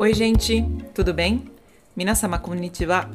Oi, 0.00 0.14
gente, 0.14 0.64
tudo 0.94 1.12
bem? 1.12 1.50
Minasama 1.94 2.38
konnichiwa. 2.38 3.10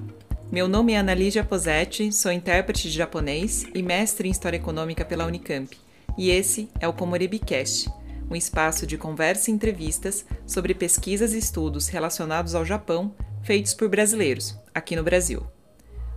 Meu 0.52 0.68
nome 0.68 0.94
é 0.94 0.98
Annalígia 0.98 1.44
Posetti, 1.44 2.12
sou 2.12 2.32
intérprete 2.32 2.90
de 2.90 2.96
japonês 2.96 3.66
e 3.74 3.82
mestre 3.82 4.28
em 4.28 4.32
História 4.32 4.58
Econômica 4.58 5.04
pela 5.04 5.26
Unicamp. 5.26 5.76
E 6.18 6.30
esse 6.30 6.70
é 6.80 6.88
o 6.88 6.94
Komorebicast, 6.94 7.90
um 8.34 8.36
espaço 8.36 8.88
de 8.88 8.98
conversa 8.98 9.52
e 9.52 9.54
entrevistas 9.54 10.26
sobre 10.46 10.74
pesquisas 10.74 11.34
e 11.34 11.38
estudos 11.38 11.88
relacionados 11.88 12.56
ao 12.56 12.66
Japão 12.66 13.14
feitos 13.44 13.74
por 13.74 13.88
brasileiros, 13.88 14.58
aqui 14.74 14.96
no 14.96 15.04
Brasil. 15.04 15.46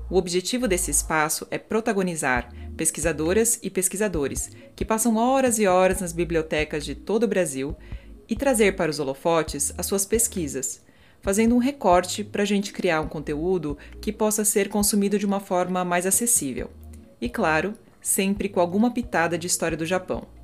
O 0.09 0.17
objetivo 0.17 0.67
desse 0.67 0.91
espaço 0.91 1.47
é 1.51 1.59
protagonizar 1.59 2.51
pesquisadoras 2.77 3.59
e 3.63 3.69
pesquisadores 3.69 4.51
que 4.75 4.85
passam 4.85 5.17
horas 5.17 5.59
e 5.59 5.67
horas 5.67 6.01
nas 6.01 6.13
bibliotecas 6.13 6.85
de 6.85 6.95
todo 6.95 7.25
o 7.25 7.29
Brasil 7.29 7.77
e 8.29 8.35
trazer 8.35 8.77
para 8.77 8.91
os 8.91 8.99
holofotes 8.99 9.75
as 9.77 9.85
suas 9.87 10.07
pesquisas, 10.07 10.81
fazendo 11.21 11.55
um 11.55 11.59
recorte 11.59 12.25
para 12.25 12.43
a 12.43 12.47
gente 12.47 12.73
criar 12.73 13.01
um 13.01 13.09
conteúdo 13.09 13.77
que 14.01 14.13
possa 14.13 14.45
ser 14.45 14.69
consumido 14.69 15.19
de 15.19 15.27
uma 15.27 15.41
forma 15.41 15.85
mais 15.85 16.07
acessível. 16.07 16.71
E 17.21 17.29
claro, 17.29 17.75
sempre 18.01 18.49
com 18.49 18.61
alguma 18.61 18.91
pitada 18.91 19.37
de 19.37 19.47
história 19.47 19.77
do 19.77 19.85
Japão. 19.85 20.36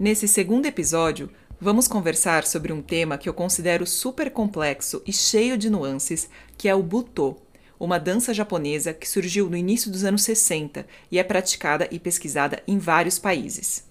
Nesse 0.00 0.28
segundo 0.28 0.66
episódio, 0.66 1.28
vamos 1.60 1.88
conversar 1.88 2.46
sobre 2.46 2.72
um 2.72 2.80
tema 2.80 3.18
que 3.18 3.28
eu 3.28 3.34
considero 3.34 3.84
super 3.84 4.30
complexo 4.30 5.02
e 5.04 5.12
cheio 5.12 5.58
de 5.58 5.68
nuances, 5.68 6.30
que 6.56 6.68
é 6.68 6.74
o 6.74 6.84
Butô, 6.84 7.36
uma 7.80 7.98
dança 7.98 8.32
japonesa 8.32 8.94
que 8.94 9.08
surgiu 9.08 9.50
no 9.50 9.56
início 9.56 9.90
dos 9.90 10.04
anos 10.04 10.22
60 10.22 10.86
e 11.10 11.18
é 11.18 11.24
praticada 11.24 11.88
e 11.90 11.98
pesquisada 11.98 12.62
em 12.64 12.78
vários 12.78 13.18
países. 13.18 13.88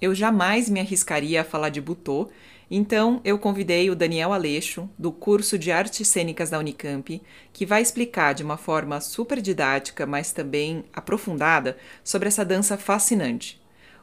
Eu 0.00 0.14
jamais 0.14 0.70
me 0.70 0.80
arriscaria 0.80 1.42
a 1.42 1.44
falar 1.44 1.68
de 1.68 1.80
Butô, 1.82 2.30
então 2.70 3.20
eu 3.22 3.38
convidei 3.38 3.90
o 3.90 3.94
Daniel 3.94 4.32
Aleixo, 4.32 4.88
do 4.98 5.12
curso 5.12 5.58
de 5.58 5.70
Artes 5.70 6.08
Cênicas 6.08 6.48
da 6.48 6.58
Unicamp, 6.58 7.20
que 7.52 7.66
vai 7.66 7.82
explicar 7.82 8.32
de 8.32 8.42
uma 8.42 8.56
forma 8.56 8.98
super 8.98 9.42
didática, 9.42 10.06
mas 10.06 10.32
também 10.32 10.86
aprofundada, 10.90 11.76
sobre 12.02 12.28
essa 12.28 12.46
dança 12.46 12.78
fascinante. 12.78 13.59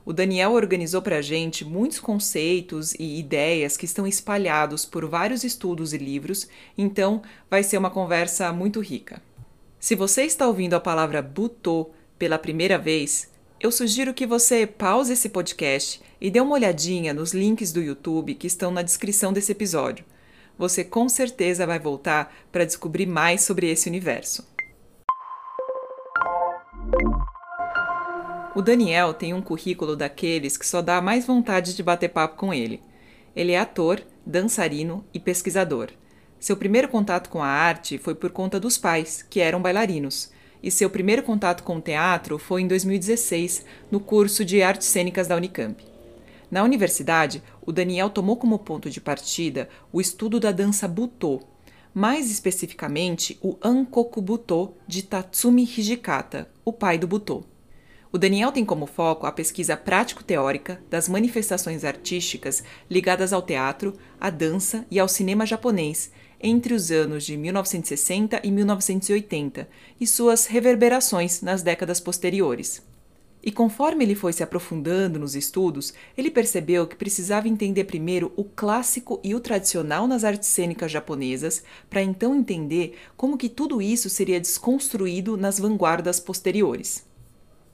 O 0.07 0.13
Daniel 0.13 0.53
organizou 0.53 1.01
para 1.01 1.17
a 1.17 1.21
gente 1.21 1.65
muitos 1.65 1.99
conceitos 1.99 2.93
e 2.93 3.19
ideias 3.19 3.75
que 3.75 3.83
estão 3.83 4.07
espalhados 4.07 4.85
por 4.85 5.05
vários 5.05 5.43
estudos 5.43 5.91
e 5.91 5.97
livros, 5.97 6.47
então 6.77 7.21
vai 7.49 7.61
ser 7.61 7.77
uma 7.77 7.89
conversa 7.89 8.53
muito 8.53 8.79
rica. 8.79 9.21
Se 9.81 9.95
você 9.95 10.23
está 10.23 10.47
ouvindo 10.47 10.75
a 10.75 10.79
palavra 10.79 11.21
Butô 11.21 11.89
pela 12.17 12.39
primeira 12.39 12.77
vez, 12.77 13.29
eu 13.59 13.69
sugiro 13.69 14.13
que 14.13 14.25
você 14.25 14.65
pause 14.65 15.11
esse 15.11 15.27
podcast 15.27 16.01
e 16.21 16.31
dê 16.31 16.39
uma 16.39 16.55
olhadinha 16.55 17.13
nos 17.13 17.33
links 17.33 17.73
do 17.73 17.81
YouTube 17.81 18.33
que 18.35 18.47
estão 18.47 18.71
na 18.71 18.83
descrição 18.83 19.33
desse 19.33 19.51
episódio. 19.51 20.05
Você 20.57 20.85
com 20.85 21.09
certeza 21.09 21.67
vai 21.67 21.79
voltar 21.79 22.33
para 22.49 22.63
descobrir 22.63 23.07
mais 23.07 23.41
sobre 23.41 23.69
esse 23.69 23.89
universo. 23.89 24.47
O 28.57 28.61
Daniel 28.63 29.13
tem 29.13 29.35
um 29.35 29.41
currículo 29.41 29.95
daqueles 29.95 30.57
que 30.57 30.65
só 30.65 30.81
dá 30.81 30.99
mais 30.99 31.27
vontade 31.27 31.75
de 31.75 31.83
bater 31.83 32.09
papo 32.09 32.37
com 32.37 32.51
ele. 32.51 32.81
Ele 33.35 33.51
é 33.51 33.59
ator, 33.59 34.01
dançarino 34.25 35.05
e 35.13 35.19
pesquisador. 35.19 35.89
Seu 36.39 36.57
primeiro 36.57 36.89
contato 36.89 37.29
com 37.29 37.43
a 37.43 37.47
arte 37.47 37.99
foi 37.99 38.15
por 38.15 38.31
conta 38.31 38.59
dos 38.59 38.75
pais, 38.75 39.21
que 39.21 39.41
eram 39.41 39.61
bailarinos 39.61 40.31
e 40.63 40.71
seu 40.71 40.89
primeiro 40.89 41.21
contato 41.21 41.61
com 41.61 41.77
o 41.77 41.81
teatro 41.81 42.39
foi 42.39 42.63
em 42.63 42.67
2016, 42.67 43.63
no 43.91 43.99
curso 43.99 44.43
de 44.43 44.63
Artes 44.63 44.87
Cênicas 44.87 45.27
da 45.27 45.35
Unicamp. 45.35 45.85
Na 46.49 46.63
universidade, 46.63 47.43
o 47.63 47.71
Daniel 47.71 48.09
tomou 48.09 48.37
como 48.37 48.57
ponto 48.57 48.89
de 48.89 48.99
partida 48.99 49.69
o 49.93 50.01
estudo 50.01 50.39
da 50.39 50.51
dança 50.51 50.87
Butô, 50.87 51.43
mais 51.93 52.31
especificamente 52.31 53.37
o 53.39 53.55
Ankoku 53.61 54.19
Butô 54.19 54.73
de 54.87 55.03
Tatsumi 55.03 55.61
Hijikata, 55.61 56.49
o 56.65 56.73
pai 56.73 56.97
do 56.97 57.05
Butô. 57.05 57.43
O 58.17 58.19
Daniel 58.19 58.51
tem 58.51 58.65
como 58.65 58.87
foco 58.87 59.27
a 59.27 59.31
pesquisa 59.31 59.77
prático-teórica 59.77 60.81
das 60.89 61.07
manifestações 61.07 61.83
artísticas 61.83 62.63
ligadas 62.89 63.31
ao 63.31 63.43
teatro, 63.43 63.93
à 64.19 64.31
dança 64.31 64.87
e 64.89 64.99
ao 64.99 65.07
cinema 65.07 65.45
japonês 65.45 66.09
entre 66.41 66.73
os 66.73 66.89
anos 66.89 67.23
de 67.23 67.37
1960 67.37 68.41
e 68.43 68.49
1980 68.49 69.69
e 70.01 70.07
suas 70.07 70.47
reverberações 70.47 71.43
nas 71.43 71.61
décadas 71.61 71.99
posteriores. 71.99 72.81
E 73.43 73.51
conforme 73.51 74.03
ele 74.03 74.15
foi 74.15 74.33
se 74.33 74.41
aprofundando 74.41 75.19
nos 75.19 75.35
estudos, 75.35 75.93
ele 76.17 76.31
percebeu 76.31 76.87
que 76.87 76.95
precisava 76.95 77.47
entender 77.47 77.83
primeiro 77.83 78.33
o 78.35 78.43
clássico 78.43 79.19
e 79.23 79.35
o 79.35 79.39
tradicional 79.39 80.07
nas 80.07 80.23
artes 80.23 80.49
cênicas 80.49 80.91
japonesas, 80.91 81.63
para 81.87 82.01
então 82.01 82.33
entender 82.33 82.97
como 83.15 83.37
que 83.37 83.47
tudo 83.47 83.79
isso 83.79 84.09
seria 84.09 84.41
desconstruído 84.41 85.37
nas 85.37 85.59
vanguardas 85.59 86.19
posteriores. 86.19 87.05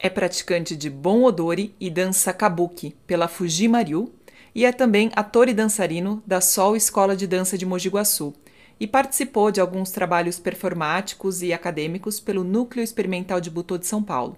É 0.06 0.10
praticante 0.10 0.76
de 0.76 0.90
Bon 0.90 1.24
Odori 1.24 1.74
e 1.80 1.90
dança 1.90 2.34
kabuki 2.34 2.94
pela 3.08 3.30
Fujimaryu 3.30 4.12
e 4.54 4.66
é 4.66 4.72
também 4.74 5.10
ator 5.16 5.48
e 5.48 5.54
dançarino 5.54 6.22
da 6.28 6.42
Sol 6.42 6.76
Escola 6.76 7.16
de 7.16 7.26
Dança 7.26 7.58
de 7.58 7.66
Mogi 7.66 7.88
Guaçu, 7.88 8.34
e 8.78 8.86
participou 8.86 9.50
de 9.50 9.62
alguns 9.62 9.92
trabalhos 9.92 10.38
performáticos 10.38 11.42
e 11.42 11.54
acadêmicos 11.54 12.20
pelo 12.20 12.44
Núcleo 12.44 12.84
Experimental 12.84 13.40
de 13.40 13.50
Butô 13.50 13.78
de 13.78 13.88
São 13.88 14.04
Paulo. 14.04 14.36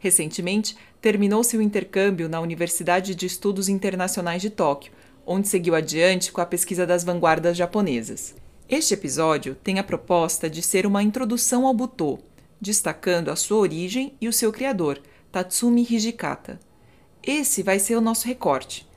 Recentemente, 0.00 0.76
terminou 1.00 1.44
seu 1.44 1.62
intercâmbio 1.62 2.28
na 2.28 2.40
Universidade 2.40 3.14
de 3.14 3.24
Estudos 3.24 3.68
Internacionais 3.68 4.42
de 4.42 4.50
Tóquio, 4.50 4.92
onde 5.24 5.46
seguiu 5.46 5.76
adiante 5.76 6.32
com 6.32 6.40
a 6.40 6.46
pesquisa 6.46 6.84
das 6.84 7.04
vanguardas 7.04 7.56
japonesas. 7.56 8.34
Este 8.68 8.94
episódio 8.94 9.54
tem 9.62 9.78
a 9.78 9.84
proposta 9.84 10.50
de 10.50 10.60
ser 10.60 10.86
uma 10.86 11.04
introdução 11.04 11.68
ao 11.68 11.72
Butô, 11.72 12.18
destacando 12.60 13.30
a 13.30 13.36
sua 13.36 13.58
origem 13.58 14.14
e 14.20 14.28
o 14.28 14.32
seu 14.32 14.52
criador, 14.52 15.00
Tatsumi 15.30 15.86
Hijikata. 15.88 16.58
Esse 17.22 17.62
vai 17.62 17.78
ser 17.78 17.96
o 17.96 18.00
nosso 18.00 18.26
recorte. 18.26 18.88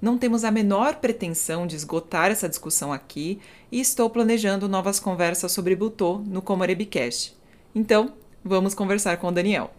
Não 0.00 0.18
temos 0.18 0.44
a 0.44 0.50
menor 0.50 0.96
pretensão 0.96 1.66
de 1.66 1.76
esgotar 1.76 2.30
essa 2.30 2.48
discussão 2.48 2.92
aqui 2.92 3.40
e 3.70 3.80
estou 3.80 4.10
planejando 4.10 4.68
novas 4.68 5.00
conversas 5.00 5.52
sobre 5.52 5.74
Butô 5.74 6.18
no 6.18 6.42
Comorebicast. 6.42 7.34
Então, 7.74 8.12
vamos 8.44 8.74
conversar 8.74 9.16
com 9.16 9.28
o 9.28 9.32
Daniel. 9.32 9.72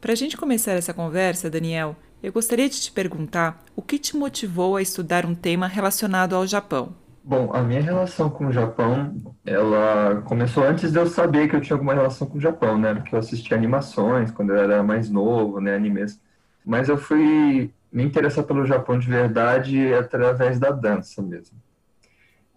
Para 0.00 0.12
a 0.12 0.16
gente 0.16 0.36
começar 0.36 0.72
essa 0.72 0.94
conversa, 0.94 1.50
Daniel, 1.50 1.94
eu 2.22 2.32
gostaria 2.32 2.68
de 2.68 2.80
te 2.80 2.90
perguntar 2.90 3.62
o 3.76 3.82
que 3.82 3.98
te 3.98 4.16
motivou 4.16 4.76
a 4.76 4.82
estudar 4.82 5.26
um 5.26 5.34
tema 5.34 5.66
relacionado 5.66 6.34
ao 6.34 6.46
Japão. 6.46 6.94
Bom, 7.30 7.52
a 7.54 7.62
minha 7.62 7.80
relação 7.80 8.28
com 8.28 8.48
o 8.48 8.52
Japão, 8.52 9.14
ela 9.46 10.20
começou 10.22 10.64
antes 10.64 10.90
de 10.90 10.98
eu 10.98 11.06
saber 11.06 11.46
que 11.46 11.54
eu 11.54 11.60
tinha 11.60 11.76
alguma 11.76 11.94
relação 11.94 12.26
com 12.26 12.38
o 12.38 12.40
Japão, 12.40 12.76
né? 12.76 12.92
Porque 12.92 13.14
eu 13.14 13.20
assistia 13.20 13.56
animações 13.56 14.32
quando 14.32 14.50
eu 14.50 14.56
era 14.56 14.82
mais 14.82 15.08
novo, 15.08 15.60
né? 15.60 15.76
Animes. 15.76 16.20
Mas 16.66 16.88
eu 16.88 16.98
fui 16.98 17.72
me 17.92 18.02
interessar 18.02 18.42
pelo 18.42 18.66
Japão 18.66 18.98
de 18.98 19.06
verdade 19.06 19.94
através 19.94 20.58
da 20.58 20.72
dança 20.72 21.22
mesmo. 21.22 21.56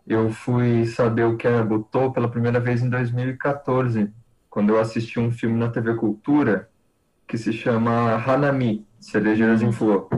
Eu 0.08 0.32
fui 0.32 0.88
saber 0.88 1.26
o 1.26 1.38
que 1.38 1.46
era 1.46 1.64
Butô 1.64 2.12
pela 2.12 2.28
primeira 2.28 2.60
vez 2.60 2.82
em 2.82 2.90
2014, 2.90 4.12
quando 4.50 4.72
eu 4.72 4.80
assisti 4.80 5.20
um 5.20 5.32
filme 5.32 5.56
na 5.56 5.70
TV 5.70 5.94
Cultura 5.94 6.68
que 7.28 7.38
se 7.38 7.54
chama 7.54 8.16
Hanami, 8.16 8.84
Cerejeiras 9.00 9.62
em 9.62 9.72
Flor. 9.72 10.10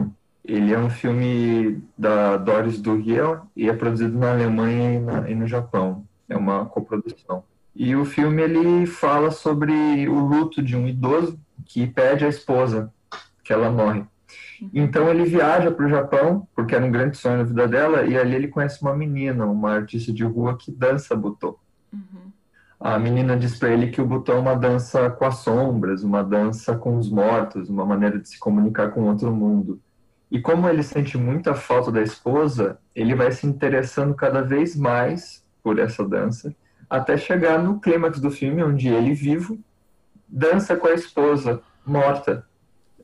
Ele 0.46 0.72
é 0.72 0.78
um 0.78 0.88
filme 0.88 1.82
da 1.98 2.36
Doris 2.36 2.80
Duriel 2.80 3.46
e 3.56 3.68
é 3.68 3.72
produzido 3.72 4.16
na 4.16 4.30
Alemanha 4.30 4.94
e, 4.94 5.00
na, 5.00 5.28
e 5.28 5.34
no 5.34 5.46
Japão. 5.46 6.06
É 6.28 6.36
uma 6.36 6.64
coprodução. 6.66 7.42
E 7.74 7.96
o 7.96 8.04
filme 8.04 8.42
ele 8.42 8.86
fala 8.86 9.32
sobre 9.32 10.08
o 10.08 10.18
luto 10.20 10.62
de 10.62 10.76
um 10.76 10.86
idoso 10.86 11.38
que 11.64 11.84
pede 11.84 12.24
a 12.24 12.28
esposa 12.28 12.92
que 13.42 13.52
ela 13.52 13.70
morre. 13.70 14.04
Então 14.72 15.08
ele 15.08 15.24
viaja 15.24 15.70
para 15.70 15.84
o 15.84 15.88
Japão, 15.88 16.48
porque 16.54 16.74
era 16.74 16.84
um 16.84 16.92
grande 16.92 17.16
sonho 17.16 17.38
na 17.38 17.42
vida 17.42 17.68
dela, 17.68 18.04
e 18.06 18.16
ali 18.16 18.36
ele 18.36 18.48
conhece 18.48 18.80
uma 18.80 18.96
menina, 18.96 19.44
uma 19.44 19.72
artista 19.72 20.12
de 20.12 20.24
rua 20.24 20.56
que 20.56 20.70
dança 20.70 21.14
butô. 21.14 21.58
Uhum. 21.92 22.30
A 22.78 22.98
menina 22.98 23.36
diz 23.36 23.58
para 23.58 23.70
ele 23.70 23.88
que 23.88 24.00
o 24.00 24.06
butô 24.06 24.32
é 24.32 24.38
uma 24.38 24.54
dança 24.54 25.10
com 25.10 25.24
as 25.24 25.38
sombras, 25.38 26.04
uma 26.04 26.22
dança 26.22 26.76
com 26.76 26.96
os 26.96 27.10
mortos, 27.10 27.68
uma 27.68 27.84
maneira 27.84 28.18
de 28.18 28.28
se 28.28 28.38
comunicar 28.38 28.90
com 28.90 29.08
outro 29.08 29.32
mundo. 29.32 29.80
E 30.30 30.40
como 30.40 30.68
ele 30.68 30.82
sente 30.82 31.16
muita 31.16 31.54
falta 31.54 31.92
da 31.92 32.02
esposa, 32.02 32.78
ele 32.94 33.14
vai 33.14 33.30
se 33.30 33.46
interessando 33.46 34.14
cada 34.14 34.42
vez 34.42 34.74
mais 34.74 35.44
por 35.62 35.78
essa 35.78 36.06
dança, 36.06 36.54
até 36.88 37.16
chegar 37.16 37.62
no 37.62 37.80
clímax 37.80 38.20
do 38.20 38.30
filme, 38.30 38.62
onde 38.62 38.88
ele, 38.88 39.14
vivo, 39.14 39.58
dança 40.28 40.76
com 40.76 40.86
a 40.86 40.94
esposa 40.94 41.60
morta, 41.84 42.44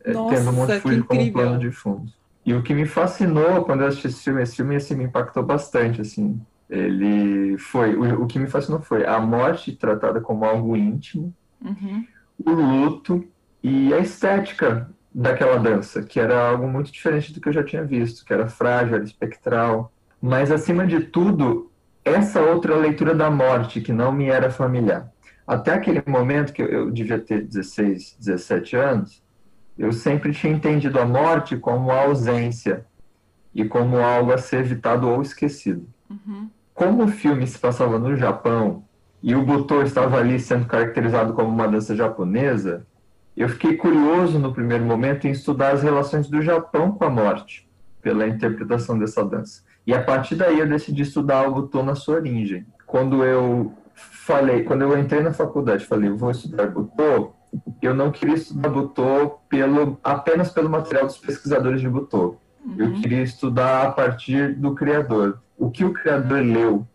nossa, 0.07 0.35
tendo 0.35 0.51
um 0.51 0.53
monte 0.53 0.75
de 0.75 0.81
fúria 0.81 1.03
como 1.05 1.33
plano 1.33 1.59
de 1.59 1.71
fundo. 1.71 2.13
E 2.45 2.53
o 2.55 2.63
que 2.63 2.75
me 2.75 2.87
fascinou 2.87 3.65
quando 3.65 3.83
eu 3.83 3.87
assisti 3.87 4.09
esse 4.09 4.23
filme, 4.25 4.43
esse 4.43 4.57
filme 4.57 4.77
assim, 4.77 4.95
me 4.97 5.05
impactou 5.05 5.45
bastante, 5.45 6.01
assim. 6.01 6.41
Ele 6.69 7.57
foi, 7.59 7.95
o, 7.95 8.23
o 8.23 8.27
que 8.27 8.39
me 8.39 8.49
fascinou 8.49 8.81
foi 8.81 9.07
a 9.07 9.21
morte 9.21 9.73
tratada 9.73 10.21
como 10.21 10.45
algo 10.45 10.77
íntimo, 10.77 11.33
uhum. 11.61 12.05
o 12.45 12.51
luto 12.51 13.25
e 13.63 13.95
a 13.95 13.99
estética 13.99 14.91
daquela 15.15 15.59
dança, 15.59 16.03
que 16.03 16.19
era 16.19 16.49
algo 16.49 16.67
muito 16.67 16.91
diferente 16.91 17.33
do 17.33 17.41
que 17.41 17.49
eu 17.49 17.53
já 17.53 17.63
tinha 17.63 17.85
visto, 17.85 18.25
que 18.25 18.33
era 18.33 18.49
frágil, 18.49 18.95
era 18.95 19.05
espectral. 19.05 19.93
Mas, 20.21 20.51
acima 20.51 20.87
de 20.87 21.01
tudo, 21.01 21.71
essa 22.05 22.41
outra 22.41 22.77
leitura 22.77 23.15
da 23.15 23.31
morte, 23.31 23.81
que 23.81 23.93
não 23.93 24.13
me 24.13 24.27
era 24.27 24.51
familiar. 24.51 25.11
Até 25.47 25.75
aquele 25.75 26.03
momento, 26.07 26.53
que 26.53 26.63
eu 26.63 26.91
devia 26.91 27.19
ter 27.19 27.43
16, 27.43 28.17
17 28.19 28.77
anos, 28.77 29.23
eu 29.77 29.93
sempre 29.93 30.33
tinha 30.33 30.53
entendido 30.53 30.99
a 30.99 31.05
morte 31.05 31.57
como 31.57 31.91
a 31.91 32.03
ausência 32.03 32.87
e 33.55 33.65
como 33.65 33.99
algo 33.99 34.33
a 34.33 34.39
ser 34.39 34.61
evitado 34.61 35.09
ou 35.09 35.21
esquecido. 35.21 35.87
Uhum. 36.09 36.49
Como 36.75 37.05
o 37.05 37.09
filme 37.09 37.47
se 37.47 37.59
passava 37.59 37.99
no 37.99 38.17
Japão 38.17 38.85
e 39.23 39.35
o 39.35 39.45
Butô 39.45 39.83
estava 39.83 40.19
ali 40.19 40.39
sendo 40.39 40.67
caracterizado 40.67 41.33
como 41.35 41.49
uma 41.49 41.69
dança 41.69 41.95
japonesa, 41.95 42.87
eu 43.37 43.49
fiquei 43.49 43.77
curioso 43.77 44.39
no 44.39 44.53
primeiro 44.53 44.85
momento 44.85 45.27
em 45.27 45.31
estudar 45.31 45.73
as 45.73 45.83
relações 45.83 46.29
do 46.29 46.43
Japão 46.43 46.93
com 46.93 47.05
a 47.05 47.11
morte, 47.11 47.69
pela 48.01 48.27
interpretação 48.27 48.99
dessa 48.99 49.25
dança. 49.25 49.63
E 49.87 49.95
a 49.95 50.03
partir 50.03 50.37
daí 50.37 50.59
eu 50.59 50.69
decidi 50.69 51.03
estudar 51.03 51.49
o 51.49 51.55
Butô 51.55 51.83
na 51.83 51.95
sua 51.95 52.17
origem. 52.17 52.67
Quando 52.87 53.25
eu 53.25 53.73
falei, 53.95 54.65
quando 54.65 54.83
eu 54.83 54.99
entrei 54.99 55.23
na 55.23 55.33
faculdade, 55.33 55.87
falei, 55.87 56.11
vou 56.11 56.31
estudar 56.31 56.67
Butô, 56.69 57.33
eu 57.81 57.95
não 57.95 58.11
queria 58.11 58.35
estudar 58.35 58.69
Butô 58.69 59.39
pelo, 59.49 59.99
apenas 60.05 60.51
pelo 60.51 60.71
material 60.71 61.07
dos 61.07 61.19
pesquisadores 61.19 61.81
de 61.81 61.89
Butô. 61.89 62.37
Uhum. 62.65 62.77
Eu 62.79 62.93
queria 62.95 63.23
estudar 63.23 63.89
a 63.89 63.91
partir 63.91 64.55
do 64.55 64.75
criador. 64.75 65.39
O 65.59 65.71
que 65.71 65.85
o 65.85 65.93
criador 65.93 66.43
leu, 66.43 66.87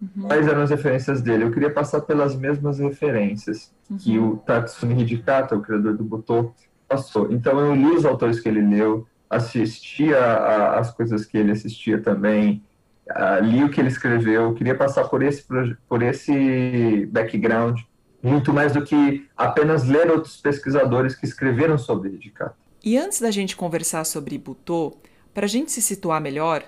uhum. 0.00 0.28
quais 0.28 0.46
eram 0.46 0.62
as 0.62 0.70
referências 0.70 1.20
dele. 1.20 1.44
Eu 1.44 1.50
queria 1.50 1.70
passar 1.70 2.00
pelas 2.00 2.34
mesmas 2.34 2.78
referências 2.78 3.72
uhum. 3.90 3.96
que 3.98 4.18
o 4.18 4.36
Tatsumi 4.38 5.00
Hidikata, 5.02 5.56
o 5.56 5.62
criador 5.62 5.96
do 5.96 6.04
Butô, 6.04 6.52
passou. 6.88 7.30
Então 7.30 7.58
eu 7.60 7.74
li 7.74 7.86
os 7.86 8.04
autores 8.04 8.40
que 8.40 8.48
ele 8.48 8.62
leu, 8.62 9.06
assistia 9.28 10.18
a, 10.18 10.78
as 10.78 10.92
coisas 10.92 11.24
que 11.24 11.38
ele 11.38 11.52
assistia 11.52 12.00
também, 12.00 12.62
uh, 13.08 13.44
li 13.44 13.62
o 13.62 13.70
que 13.70 13.80
ele 13.80 13.88
escreveu, 13.88 14.42
eu 14.42 14.54
queria 14.54 14.74
passar 14.74 15.04
por 15.04 15.22
esse, 15.22 15.44
por 15.88 16.02
esse 16.02 17.06
background, 17.12 17.80
muito 18.22 18.52
mais 18.52 18.72
do 18.72 18.82
que 18.82 19.26
apenas 19.36 19.86
ler 19.86 20.10
outros 20.10 20.36
pesquisadores 20.36 21.14
que 21.14 21.24
escreveram 21.24 21.78
sobre 21.78 22.10
Hidikata. 22.10 22.56
E 22.82 22.98
antes 22.98 23.20
da 23.20 23.30
gente 23.30 23.56
conversar 23.56 24.04
sobre 24.04 24.36
Butô, 24.36 24.96
para 25.32 25.44
a 25.44 25.48
gente 25.48 25.70
se 25.70 25.80
situar 25.80 26.20
melhor, 26.20 26.64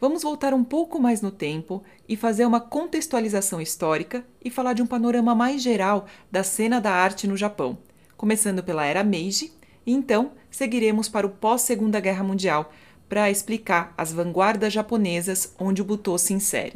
vamos 0.00 0.22
voltar 0.22 0.52
um 0.52 0.64
pouco 0.64 1.00
mais 1.00 1.22
no 1.22 1.30
tempo 1.30 1.82
e 2.08 2.16
fazer 2.16 2.44
uma 2.44 2.60
contextualização 2.60 3.60
histórica 3.60 4.24
e 4.44 4.50
falar 4.50 4.72
de 4.72 4.82
um 4.82 4.86
panorama 4.86 5.34
mais 5.34 5.62
geral 5.62 6.06
da 6.30 6.42
cena 6.42 6.80
da 6.80 6.92
arte 6.92 7.26
no 7.26 7.36
Japão, 7.36 7.78
começando 8.16 8.62
pela 8.62 8.84
era 8.84 9.02
Meiji, 9.02 9.52
e 9.86 9.92
então 9.92 10.32
seguiremos 10.50 11.08
para 11.08 11.26
o 11.26 11.30
pós-Segunda 11.30 12.00
Guerra 12.00 12.24
Mundial 12.24 12.72
para 13.08 13.30
explicar 13.30 13.94
as 13.96 14.12
vanguardas 14.12 14.72
japonesas 14.72 15.54
onde 15.58 15.80
o 15.80 15.84
Butô 15.84 16.18
se 16.18 16.32
insere. 16.32 16.74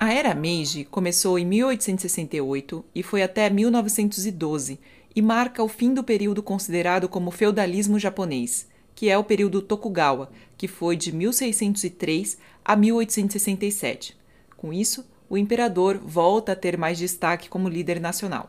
A 0.00 0.12
era 0.12 0.34
Meiji 0.34 0.84
começou 0.84 1.38
em 1.38 1.44
1868 1.44 2.84
e 2.94 3.02
foi 3.02 3.22
até 3.22 3.50
1912 3.50 4.78
e 5.14 5.20
marca 5.20 5.62
o 5.62 5.68
fim 5.68 5.92
do 5.92 6.04
período 6.04 6.42
considerado 6.42 7.08
como 7.08 7.32
feudalismo 7.32 7.98
japonês, 7.98 8.68
que 8.98 9.08
é 9.08 9.16
o 9.16 9.22
período 9.22 9.62
Tokugawa, 9.62 10.28
que 10.56 10.66
foi 10.66 10.96
de 10.96 11.12
1603 11.12 12.36
a 12.64 12.74
1867. 12.74 14.18
Com 14.56 14.72
isso, 14.72 15.06
o 15.30 15.38
imperador 15.38 15.98
volta 16.04 16.50
a 16.50 16.56
ter 16.56 16.76
mais 16.76 16.98
destaque 16.98 17.48
como 17.48 17.68
líder 17.68 18.00
nacional. 18.00 18.48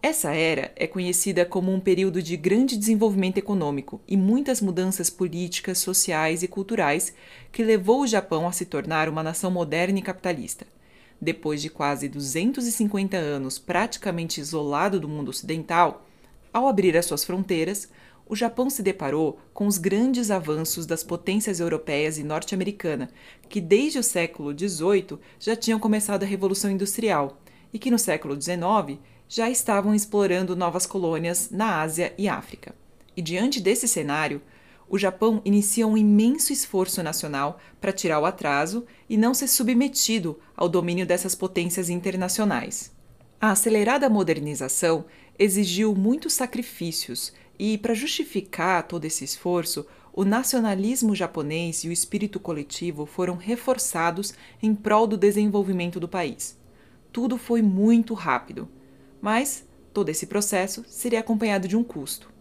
Essa 0.00 0.32
era 0.32 0.70
é 0.76 0.86
conhecida 0.86 1.44
como 1.44 1.72
um 1.72 1.80
período 1.80 2.22
de 2.22 2.36
grande 2.36 2.76
desenvolvimento 2.76 3.38
econômico 3.38 4.00
e 4.06 4.16
muitas 4.16 4.60
mudanças 4.60 5.10
políticas, 5.10 5.78
sociais 5.78 6.44
e 6.44 6.46
culturais 6.46 7.12
que 7.50 7.64
levou 7.64 8.02
o 8.02 8.06
Japão 8.06 8.46
a 8.46 8.52
se 8.52 8.64
tornar 8.64 9.08
uma 9.08 9.24
nação 9.24 9.50
moderna 9.50 9.98
e 9.98 10.02
capitalista. 10.02 10.68
Depois 11.20 11.60
de 11.60 11.68
quase 11.68 12.08
250 12.08 13.16
anos 13.16 13.58
praticamente 13.58 14.40
isolado 14.40 15.00
do 15.00 15.08
mundo 15.08 15.30
ocidental, 15.30 16.06
ao 16.52 16.68
abrir 16.68 16.96
as 16.96 17.06
suas 17.06 17.24
fronteiras, 17.24 17.88
o 18.28 18.36
Japão 18.36 18.70
se 18.70 18.82
deparou 18.82 19.38
com 19.52 19.66
os 19.66 19.78
grandes 19.78 20.30
avanços 20.30 20.86
das 20.86 21.02
potências 21.02 21.60
europeias 21.60 22.18
e 22.18 22.24
norte-americana, 22.24 23.10
que 23.48 23.60
desde 23.60 23.98
o 23.98 24.02
século 24.02 24.56
XVIII 24.56 25.18
já 25.38 25.54
tinham 25.54 25.78
começado 25.78 26.22
a 26.22 26.26
Revolução 26.26 26.70
Industrial 26.70 27.40
e 27.72 27.78
que 27.78 27.90
no 27.90 27.98
século 27.98 28.40
XIX 28.40 28.98
já 29.28 29.48
estavam 29.48 29.94
explorando 29.94 30.54
novas 30.54 30.86
colônias 30.86 31.50
na 31.50 31.80
Ásia 31.80 32.12
e 32.18 32.28
África. 32.28 32.74
E 33.16 33.22
diante 33.22 33.60
desse 33.60 33.88
cenário, 33.88 34.42
o 34.88 34.98
Japão 34.98 35.40
inicia 35.44 35.86
um 35.86 35.96
imenso 35.96 36.52
esforço 36.52 37.02
nacional 37.02 37.58
para 37.80 37.92
tirar 37.92 38.20
o 38.20 38.26
atraso 38.26 38.84
e 39.08 39.16
não 39.16 39.32
ser 39.32 39.48
submetido 39.48 40.38
ao 40.54 40.68
domínio 40.68 41.06
dessas 41.06 41.34
potências 41.34 41.88
internacionais. 41.88 42.92
A 43.40 43.52
acelerada 43.52 44.08
modernização 44.10 45.06
exigiu 45.38 45.94
muitos 45.94 46.34
sacrifícios 46.34 47.32
e, 47.64 47.78
para 47.78 47.94
justificar 47.94 48.88
todo 48.88 49.04
esse 49.04 49.22
esforço, 49.22 49.86
o 50.12 50.24
nacionalismo 50.24 51.14
japonês 51.14 51.84
e 51.84 51.88
o 51.88 51.92
espírito 51.92 52.40
coletivo 52.40 53.06
foram 53.06 53.36
reforçados 53.36 54.34
em 54.60 54.74
prol 54.74 55.06
do 55.06 55.16
desenvolvimento 55.16 56.00
do 56.00 56.08
país. 56.08 56.58
Tudo 57.12 57.38
foi 57.38 57.62
muito 57.62 58.14
rápido. 58.14 58.68
Mas 59.20 59.64
todo 59.94 60.08
esse 60.08 60.26
processo 60.26 60.84
seria 60.88 61.20
acompanhado 61.20 61.68
de 61.68 61.76
um 61.76 61.84
custo. 61.84 62.32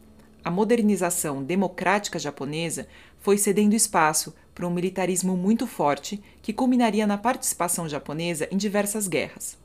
A 0.43 0.49
modernização 0.49 1.43
democrática 1.43 2.17
japonesa 2.17 2.87
foi 3.19 3.37
cedendo 3.37 3.75
espaço 3.75 4.33
para 4.55 4.65
um 4.65 4.73
militarismo 4.73 5.37
muito 5.37 5.67
forte 5.67 6.19
que 6.41 6.51
culminaria 6.51 7.05
na 7.05 7.19
participação 7.19 7.87
japonesa 7.87 8.47
em 8.49 8.57
diversas 8.57 9.07
guerras. 9.07 9.60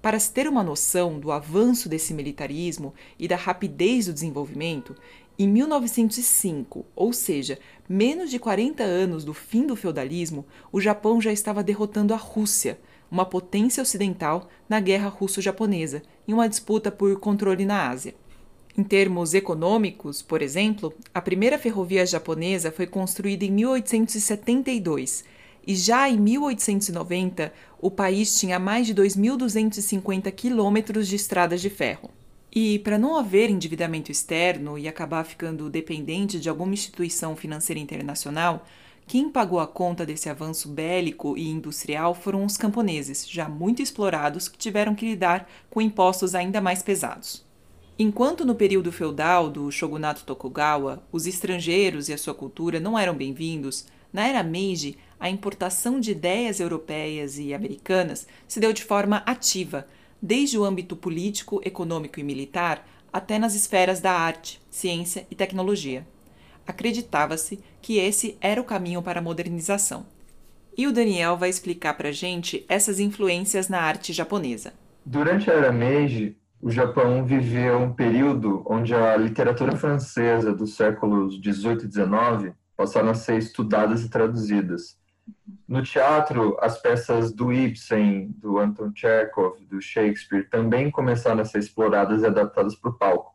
Para 0.00 0.18
se 0.18 0.32
ter 0.32 0.46
uma 0.46 0.62
noção 0.62 1.18
do 1.18 1.32
avanço 1.32 1.88
desse 1.88 2.14
militarismo 2.14 2.94
e 3.18 3.26
da 3.26 3.36
rapidez 3.36 4.06
do 4.06 4.12
desenvolvimento, 4.12 4.94
em 5.36 5.48
1905, 5.48 6.86
ou 6.94 7.12
seja, 7.12 7.58
menos 7.88 8.30
de 8.30 8.38
40 8.38 8.82
anos 8.82 9.24
do 9.24 9.34
fim 9.34 9.66
do 9.66 9.76
feudalismo, 9.76 10.44
o 10.72 10.80
Japão 10.80 11.20
já 11.20 11.32
estava 11.32 11.62
derrotando 11.62 12.14
a 12.14 12.16
Rússia, 12.16 12.78
uma 13.10 13.24
potência 13.24 13.82
ocidental 13.82 14.48
na 14.68 14.78
Guerra 14.80 15.08
Russo-Japonesa, 15.08 16.02
em 16.26 16.32
uma 16.32 16.48
disputa 16.48 16.90
por 16.90 17.18
controle 17.18 17.64
na 17.64 17.88
Ásia. 17.88 18.14
Em 18.76 18.84
termos 18.84 19.34
econômicos, 19.34 20.22
por 20.22 20.42
exemplo, 20.42 20.94
a 21.12 21.20
primeira 21.20 21.58
ferrovia 21.58 22.06
japonesa 22.06 22.70
foi 22.70 22.86
construída 22.86 23.44
em 23.44 23.50
1872 23.50 25.24
e 25.68 25.76
já 25.76 26.08
em 26.08 26.16
1890 26.16 27.52
o 27.78 27.90
país 27.90 28.40
tinha 28.40 28.58
mais 28.58 28.86
de 28.86 28.94
2.250 28.94 30.32
quilômetros 30.32 31.06
de 31.06 31.16
estradas 31.16 31.60
de 31.60 31.68
ferro. 31.68 32.10
E 32.50 32.78
para 32.78 32.96
não 32.96 33.18
haver 33.18 33.50
endividamento 33.50 34.10
externo 34.10 34.78
e 34.78 34.88
acabar 34.88 35.24
ficando 35.24 35.68
dependente 35.68 36.40
de 36.40 36.48
alguma 36.48 36.72
instituição 36.72 37.36
financeira 37.36 37.78
internacional, 37.78 38.64
quem 39.06 39.28
pagou 39.28 39.60
a 39.60 39.66
conta 39.66 40.06
desse 40.06 40.30
avanço 40.30 40.70
bélico 40.70 41.36
e 41.36 41.50
industrial 41.50 42.14
foram 42.14 42.46
os 42.46 42.56
camponeses, 42.56 43.28
já 43.28 43.46
muito 43.46 43.82
explorados, 43.82 44.48
que 44.48 44.56
tiveram 44.56 44.94
que 44.94 45.04
lidar 45.04 45.46
com 45.68 45.82
impostos 45.82 46.34
ainda 46.34 46.62
mais 46.62 46.82
pesados. 46.82 47.44
Enquanto 47.98 48.42
no 48.46 48.54
período 48.54 48.90
feudal 48.90 49.50
do 49.50 49.70
shogunato 49.70 50.24
Tokugawa 50.24 51.02
os 51.12 51.26
estrangeiros 51.26 52.08
e 52.08 52.14
a 52.14 52.18
sua 52.18 52.32
cultura 52.32 52.80
não 52.80 52.98
eram 52.98 53.14
bem-vindos, 53.14 53.86
na 54.12 54.26
era 54.26 54.42
Meiji 54.42 54.96
a 55.18 55.28
importação 55.28 55.98
de 55.98 56.12
ideias 56.12 56.60
europeias 56.60 57.38
e 57.38 57.52
americanas 57.52 58.26
se 58.46 58.60
deu 58.60 58.72
de 58.72 58.84
forma 58.84 59.18
ativa, 59.26 59.86
desde 60.20 60.58
o 60.58 60.64
âmbito 60.64 60.96
político, 60.96 61.60
econômico 61.64 62.20
e 62.20 62.22
militar 62.22 62.86
até 63.12 63.38
nas 63.38 63.54
esferas 63.54 64.00
da 64.00 64.12
arte, 64.12 64.60
ciência 64.70 65.26
e 65.30 65.34
tecnologia 65.34 66.06
acreditava-se 66.68 67.58
que 67.80 67.96
esse 67.96 68.36
era 68.42 68.60
o 68.60 68.64
caminho 68.64 69.00
para 69.00 69.20
a 69.20 69.22
modernização. 69.22 70.04
E 70.76 70.86
o 70.86 70.92
Daniel 70.92 71.36
vai 71.36 71.48
explicar 71.48 71.94
para 71.94 72.10
a 72.10 72.12
gente 72.12 72.64
essas 72.68 73.00
influências 73.00 73.70
na 73.70 73.80
arte 73.80 74.12
japonesa. 74.12 74.74
Durante 75.04 75.50
a 75.50 75.54
Era 75.54 75.72
Meiji, 75.72 76.36
o 76.60 76.70
Japão 76.70 77.24
viveu 77.24 77.78
um 77.78 77.92
período 77.92 78.62
onde 78.66 78.94
a 78.94 79.16
literatura 79.16 79.74
francesa 79.76 80.52
dos 80.52 80.76
séculos 80.76 81.40
18 81.40 81.86
e 81.86 81.88
19 81.88 82.52
passaram 82.78 83.10
a 83.10 83.14
ser 83.14 83.36
estudadas 83.38 84.04
e 84.04 84.08
traduzidas. 84.08 84.96
No 85.66 85.82
teatro, 85.82 86.56
as 86.60 86.80
peças 86.80 87.32
do 87.32 87.52
Ibsen, 87.52 88.30
do 88.38 88.58
Anton 88.58 88.92
Chekhov, 88.94 89.60
do 89.66 89.82
Shakespeare 89.82 90.48
também 90.48 90.88
começaram 90.88 91.40
a 91.40 91.44
ser 91.44 91.58
exploradas 91.58 92.22
e 92.22 92.26
adaptadas 92.26 92.76
para 92.76 92.90
o 92.90 92.94
palco. 92.94 93.34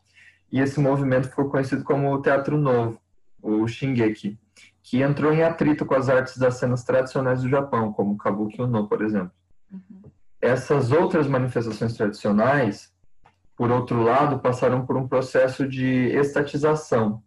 E 0.49 0.61
esse 0.61 0.79
movimento 0.79 1.27
ficou 1.27 1.49
conhecido 1.49 1.83
como 1.83 2.13
o 2.13 2.21
Teatro 2.21 2.57
Novo 2.57 2.97
o 3.41 3.67
Shingeki. 3.67 4.39
que 4.81 5.01
entrou 5.01 5.33
em 5.33 5.43
atrito 5.43 5.85
com 5.85 5.95
as 5.95 6.09
artes 6.09 6.37
das 6.37 6.55
cenas 6.55 6.83
tradicionais 6.83 7.41
do 7.41 7.49
Japão, 7.49 7.91
como 7.91 8.13
o 8.13 8.17
Kabuki 8.17 8.61
no, 8.61 8.87
por 8.87 9.01
exemplo. 9.01 9.31
Uhum. 9.71 10.01
Essas 10.41 10.91
outras 10.91 11.27
manifestações 11.27 11.93
tradicionais, 11.93 12.93
por 13.55 13.71
outro 13.71 14.01
lado, 14.03 14.39
passaram 14.39 14.85
por 14.85 14.97
um 14.97 15.07
processo 15.07 15.67
de 15.67 15.85
estatização. 16.09 17.23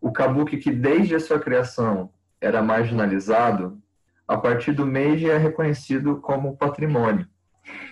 O 0.00 0.12
Kabuki, 0.12 0.56
que 0.56 0.70
desde 0.70 1.14
a 1.14 1.20
sua 1.20 1.38
criação 1.38 2.10
era 2.40 2.62
marginalizado, 2.62 3.78
a 4.26 4.36
partir 4.36 4.72
do 4.72 4.86
Meiji 4.86 5.28
é 5.28 5.38
reconhecido 5.38 6.18
como 6.20 6.56
patrimônio. 6.56 7.26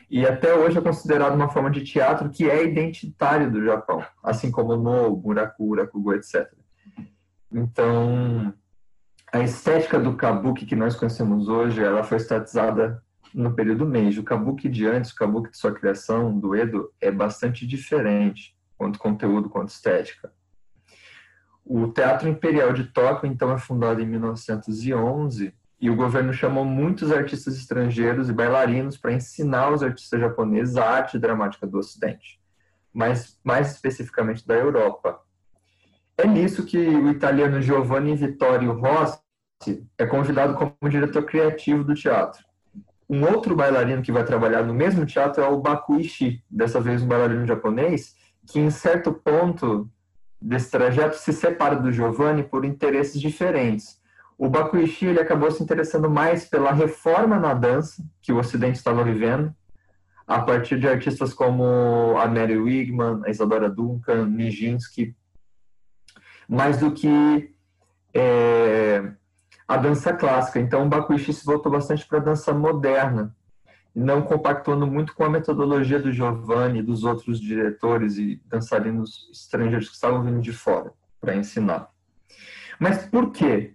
E 0.08 0.25
até 0.25 0.54
hoje 0.54 0.78
é 0.78 0.80
considerado 0.80 1.34
uma 1.34 1.48
forma 1.48 1.70
de 1.70 1.82
teatro 1.82 2.30
que 2.30 2.48
é 2.48 2.64
identitário 2.64 3.50
do 3.50 3.64
Japão, 3.64 4.04
assim 4.22 4.50
como 4.50 4.75
o 4.75 4.76
No, 4.76 5.16
Murakura, 5.16 5.86
Kugo, 5.86 6.12
etc. 6.14 6.48
Então, 7.50 8.54
a 9.32 9.40
estética 9.40 9.98
do 9.98 10.14
kabuki 10.14 10.64
que 10.64 10.76
nós 10.76 10.94
conhecemos 10.94 11.48
hoje, 11.48 11.82
ela 11.82 12.04
foi 12.04 12.18
estatizada 12.18 13.02
no 13.34 13.54
período 13.54 13.86
Meiji. 13.86 14.20
O 14.20 14.25
kabuki 14.25 14.68
de 14.68 14.86
antes, 14.86 15.10
o 15.10 15.16
kabuki 15.16 15.50
de 15.50 15.58
sua 15.58 15.72
criação, 15.72 16.38
do 16.38 16.54
Edo, 16.54 16.92
é 17.00 17.10
bastante 17.10 17.66
diferente, 17.66 18.56
quanto 18.78 18.98
conteúdo, 18.98 19.48
quanto 19.48 19.70
estética. 19.70 20.32
O 21.68 21.88
Teatro 21.88 22.28
Imperial 22.28 22.73
de 22.73 22.85
Tóquio, 22.85 23.26
então, 23.28 23.52
é 23.52 23.58
fundado 23.58 24.00
em 24.00 24.06
1911 24.06 25.52
e 25.80 25.90
o 25.90 25.96
governo 25.96 26.32
chamou 26.32 26.64
muitos 26.64 27.11
artistas 27.11 27.56
estrangeiros 27.56 28.30
e 28.30 28.32
bailarinos 28.32 28.96
para 28.96 29.12
ensinar 29.12 29.73
os 29.73 29.82
artistas 29.82 30.20
japoneses 30.20 30.76
a 30.76 30.88
arte 30.88 31.18
dramática 31.18 31.66
do 31.66 31.78
Ocidente, 31.78 32.40
mas 32.94 33.37
mais 33.42 33.73
especificamente 33.73 34.46
da 34.46 34.54
Europa. 34.54 35.20
É 36.16 36.25
nisso 36.25 36.64
que 36.64 36.78
o 36.78 37.11
italiano 37.11 37.61
Giovanni 37.61 38.14
Vittorio 38.14 38.73
Rossi 38.73 39.18
é 39.99 40.06
convidado 40.06 40.54
como 40.54 40.88
diretor 40.88 41.25
criativo 41.25 41.82
do 41.82 41.96
teatro. 41.96 42.44
Um 43.11 43.25
outro 43.25 43.56
bailarino 43.56 44.02
que 44.02 44.12
vai 44.12 44.25
trabalhar 44.25 44.62
no 44.62 44.73
mesmo 44.73 45.04
teatro 45.04 45.42
é 45.42 45.49
o 45.49 45.61
Baku 45.61 45.99
Ishii, 45.99 46.44
dessa 46.49 46.80
vez 46.80 47.02
um 47.02 47.08
bailarino 47.08 47.44
japonês, 47.44 48.14
que 48.46 48.61
em 48.61 48.70
certo 48.70 49.12
ponto 49.12 49.90
desse 50.46 50.70
trajeto 50.70 51.16
se 51.16 51.32
separa 51.32 51.74
do 51.74 51.90
Giovanni 51.90 52.44
por 52.44 52.64
interesses 52.64 53.20
diferentes. 53.20 54.00
O 54.38 54.48
Bakuishi 54.48 55.06
ele 55.06 55.20
acabou 55.20 55.50
se 55.50 55.62
interessando 55.62 56.08
mais 56.08 56.44
pela 56.44 56.72
reforma 56.72 57.38
na 57.38 57.52
dança 57.52 58.04
que 58.22 58.32
o 58.32 58.38
Ocidente 58.38 58.78
estava 58.78 59.02
vivendo, 59.02 59.52
a 60.26 60.40
partir 60.40 60.78
de 60.78 60.88
artistas 60.88 61.34
como 61.34 62.16
a 62.18 62.26
Mary 62.28 62.56
Wigman, 62.56 63.22
a 63.24 63.30
Isadora 63.30 63.68
Duncan, 63.68 64.26
Nijinsky, 64.26 65.16
mais 66.48 66.78
do 66.78 66.92
que 66.92 67.52
é, 68.14 69.02
a 69.66 69.76
dança 69.76 70.12
clássica. 70.12 70.60
Então, 70.60 70.86
o 70.86 70.88
Bakuishi 70.88 71.32
se 71.32 71.44
voltou 71.44 71.72
bastante 71.72 72.06
para 72.06 72.18
a 72.18 72.22
dança 72.22 72.52
moderna, 72.52 73.34
não 73.96 74.20
compactuando 74.20 74.86
muito 74.86 75.14
com 75.14 75.24
a 75.24 75.30
metodologia 75.30 75.98
do 75.98 76.12
Giovanni 76.12 76.80
e 76.80 76.82
dos 76.82 77.02
outros 77.02 77.40
diretores 77.40 78.18
e 78.18 78.38
dançarinos 78.44 79.30
estrangeiros 79.32 79.88
que 79.88 79.94
estavam 79.94 80.22
vindo 80.22 80.38
de 80.38 80.52
fora 80.52 80.92
para 81.18 81.34
ensinar. 81.34 81.88
Mas 82.78 83.06
por 83.06 83.32
quê? 83.32 83.72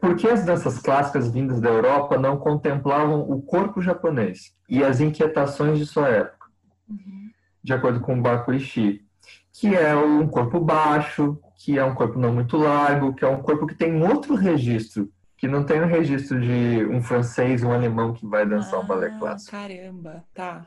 Por 0.00 0.16
que 0.16 0.26
as 0.26 0.44
danças 0.44 0.80
clássicas 0.80 1.30
vindas 1.30 1.60
da 1.60 1.68
Europa 1.68 2.18
não 2.18 2.36
contemplavam 2.36 3.20
o 3.20 3.40
corpo 3.40 3.80
japonês 3.80 4.56
e 4.68 4.82
as 4.82 5.00
inquietações 5.00 5.78
de 5.78 5.86
sua 5.86 6.08
época? 6.08 6.48
Uhum. 6.88 7.30
De 7.62 7.72
acordo 7.72 8.00
com 8.00 8.20
Bakuishi, 8.20 9.04
que 9.52 9.72
é 9.72 9.94
um 9.94 10.26
corpo 10.26 10.58
baixo, 10.58 11.38
que 11.56 11.78
é 11.78 11.84
um 11.84 11.94
corpo 11.94 12.18
não 12.18 12.34
muito 12.34 12.56
largo, 12.56 13.14
que 13.14 13.24
é 13.24 13.28
um 13.28 13.40
corpo 13.40 13.68
que 13.68 13.76
tem 13.76 14.02
outro 14.02 14.34
registro 14.34 15.08
que 15.44 15.48
não 15.48 15.62
tem 15.62 15.78
o 15.82 15.86
registro 15.86 16.40
de 16.40 16.86
um 16.86 17.02
francês, 17.02 17.62
um 17.62 17.70
alemão 17.70 18.14
que 18.14 18.26
vai 18.26 18.46
dançar 18.46 18.80
ah, 18.80 18.82
um 18.82 18.86
balé 18.86 19.10
clássico. 19.18 19.50
Caramba, 19.50 20.24
tá. 20.32 20.64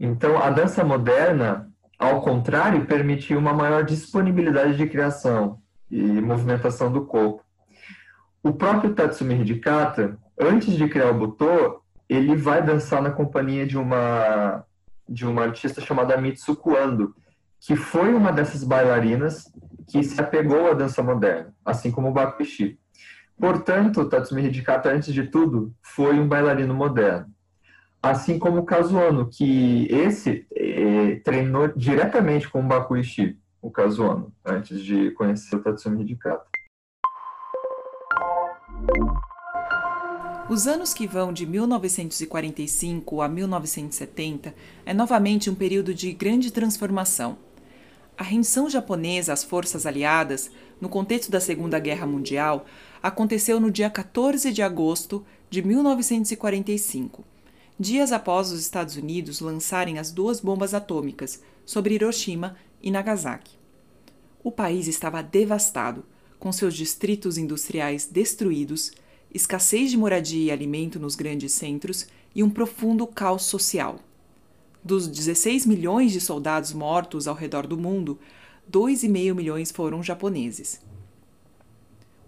Então, 0.00 0.38
a 0.38 0.48
dança 0.48 0.82
moderna, 0.82 1.70
ao 1.98 2.22
contrário, 2.22 2.86
permitiu 2.86 3.38
uma 3.38 3.52
maior 3.52 3.84
disponibilidade 3.84 4.78
de 4.78 4.86
criação 4.86 5.58
e 5.90 6.00
movimentação 6.00 6.90
do 6.90 7.04
corpo. 7.04 7.44
O 8.42 8.54
próprio 8.54 8.94
Tatsumi 8.94 9.34
Hidikata, 9.34 10.16
antes 10.40 10.72
de 10.72 10.88
criar 10.88 11.10
o 11.10 11.18
Butô, 11.18 11.82
ele 12.08 12.34
vai 12.34 12.62
dançar 12.62 13.02
na 13.02 13.10
companhia 13.10 13.66
de 13.66 13.76
uma 13.76 14.64
de 15.06 15.26
uma 15.26 15.42
artista 15.42 15.82
chamada 15.82 16.16
Mitsuko 16.16 16.74
Ando, 16.74 17.14
que 17.60 17.76
foi 17.76 18.14
uma 18.14 18.32
dessas 18.32 18.64
bailarinas 18.64 19.52
que 19.86 20.02
se 20.02 20.18
apegou 20.18 20.70
à 20.70 20.72
dança 20.72 21.02
moderna, 21.02 21.54
assim 21.62 21.90
como 21.90 22.08
o 22.08 22.12
Bakushi. 22.12 22.78
Portanto, 23.38 24.08
Tatsumi 24.08 24.44
Hidikata, 24.44 24.90
antes 24.90 25.12
de 25.12 25.24
tudo, 25.24 25.74
foi 25.82 26.18
um 26.18 26.28
bailarino 26.28 26.74
moderno. 26.74 27.26
Assim 28.02 28.38
como 28.38 28.58
o 28.58 28.64
Kazuano, 28.64 29.28
que 29.30 29.86
esse 29.90 30.46
eh, 30.54 31.20
treinou 31.24 31.68
diretamente 31.68 32.48
com 32.48 32.60
o 32.60 32.66
Bakuishi, 32.66 33.38
o 33.60 33.70
Kazuano, 33.70 34.32
antes 34.44 34.82
de 34.82 35.10
conhecer 35.12 35.56
o 35.56 35.62
Tatsumi 35.62 36.02
Hidikata. 36.02 36.44
Os 40.46 40.66
anos 40.66 40.92
que 40.92 41.06
vão 41.06 41.32
de 41.32 41.46
1945 41.46 43.22
a 43.22 43.28
1970 43.28 44.54
é 44.84 44.92
novamente 44.92 45.48
um 45.48 45.54
período 45.54 45.94
de 45.94 46.12
grande 46.12 46.52
transformação. 46.52 47.38
A 48.16 48.22
rendição 48.22 48.68
japonesa 48.68 49.32
às 49.32 49.42
forças 49.42 49.86
aliadas, 49.86 50.50
no 50.78 50.88
contexto 50.90 51.30
da 51.30 51.40
Segunda 51.40 51.78
Guerra 51.78 52.06
Mundial, 52.06 52.66
aconteceu 53.04 53.60
no 53.60 53.70
dia 53.70 53.90
14 53.90 54.50
de 54.50 54.62
agosto 54.62 55.26
de 55.50 55.60
1945, 55.60 57.22
dias 57.78 58.12
após 58.12 58.50
os 58.50 58.58
Estados 58.58 58.96
Unidos 58.96 59.40
lançarem 59.40 59.98
as 59.98 60.10
duas 60.10 60.40
bombas 60.40 60.72
atômicas 60.72 61.42
sobre 61.66 61.96
Hiroshima 61.96 62.56
e 62.82 62.90
Nagasaki. 62.90 63.58
O 64.42 64.50
país 64.50 64.88
estava 64.88 65.22
devastado, 65.22 66.02
com 66.38 66.50
seus 66.50 66.74
distritos 66.74 67.36
industriais 67.36 68.06
destruídos, 68.06 68.90
escassez 69.34 69.90
de 69.90 69.98
moradia 69.98 70.44
e 70.46 70.50
alimento 70.50 70.98
nos 70.98 71.14
grandes 71.14 71.52
centros 71.52 72.06
e 72.34 72.42
um 72.42 72.48
profundo 72.48 73.06
caos 73.06 73.42
social. 73.42 74.00
Dos 74.82 75.06
16 75.08 75.66
milhões 75.66 76.10
de 76.10 76.22
soldados 76.22 76.72
mortos 76.72 77.28
ao 77.28 77.34
redor 77.34 77.66
do 77.66 77.76
mundo, 77.76 78.18
2,5 78.72 79.34
milhões 79.34 79.70
foram 79.70 80.02
japoneses 80.02 80.80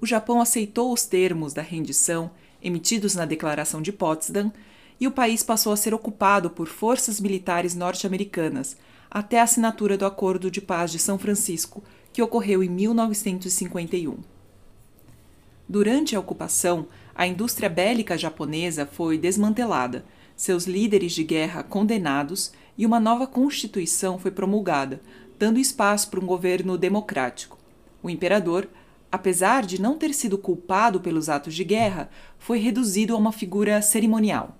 o 0.00 0.06
Japão 0.06 0.40
aceitou 0.40 0.92
os 0.92 1.04
termos 1.04 1.52
da 1.52 1.62
rendição 1.62 2.30
emitidos 2.62 3.14
na 3.14 3.24
Declaração 3.24 3.80
de 3.80 3.92
Potsdam 3.92 4.52
e 4.98 5.06
o 5.06 5.10
país 5.10 5.42
passou 5.42 5.72
a 5.72 5.76
ser 5.76 5.94
ocupado 5.94 6.50
por 6.50 6.68
forças 6.68 7.20
militares 7.20 7.74
norte-americanas 7.74 8.76
até 9.10 9.40
a 9.40 9.44
assinatura 9.44 9.96
do 9.96 10.04
Acordo 10.04 10.50
de 10.50 10.60
Paz 10.60 10.90
de 10.90 10.98
São 10.98 11.18
Francisco, 11.18 11.82
que 12.12 12.22
ocorreu 12.22 12.62
em 12.62 12.68
1951. 12.68 14.18
Durante 15.68 16.14
a 16.14 16.20
ocupação, 16.20 16.86
a 17.14 17.26
indústria 17.26 17.68
bélica 17.68 18.16
japonesa 18.16 18.86
foi 18.86 19.18
desmantelada, 19.18 20.04
seus 20.36 20.66
líderes 20.66 21.12
de 21.12 21.24
guerra 21.24 21.62
condenados 21.62 22.52
e 22.76 22.84
uma 22.84 23.00
nova 23.00 23.26
constituição 23.26 24.18
foi 24.18 24.30
promulgada, 24.30 25.00
dando 25.38 25.58
espaço 25.58 26.10
para 26.10 26.20
um 26.20 26.26
governo 26.26 26.76
democrático. 26.76 27.58
O 28.02 28.10
imperador 28.10 28.68
apesar 29.16 29.64
de 29.64 29.80
não 29.80 29.96
ter 29.96 30.12
sido 30.12 30.36
culpado 30.36 31.00
pelos 31.00 31.30
atos 31.30 31.54
de 31.54 31.64
guerra, 31.64 32.10
foi 32.38 32.58
reduzido 32.58 33.14
a 33.14 33.18
uma 33.18 33.32
figura 33.32 33.80
cerimonial. 33.80 34.58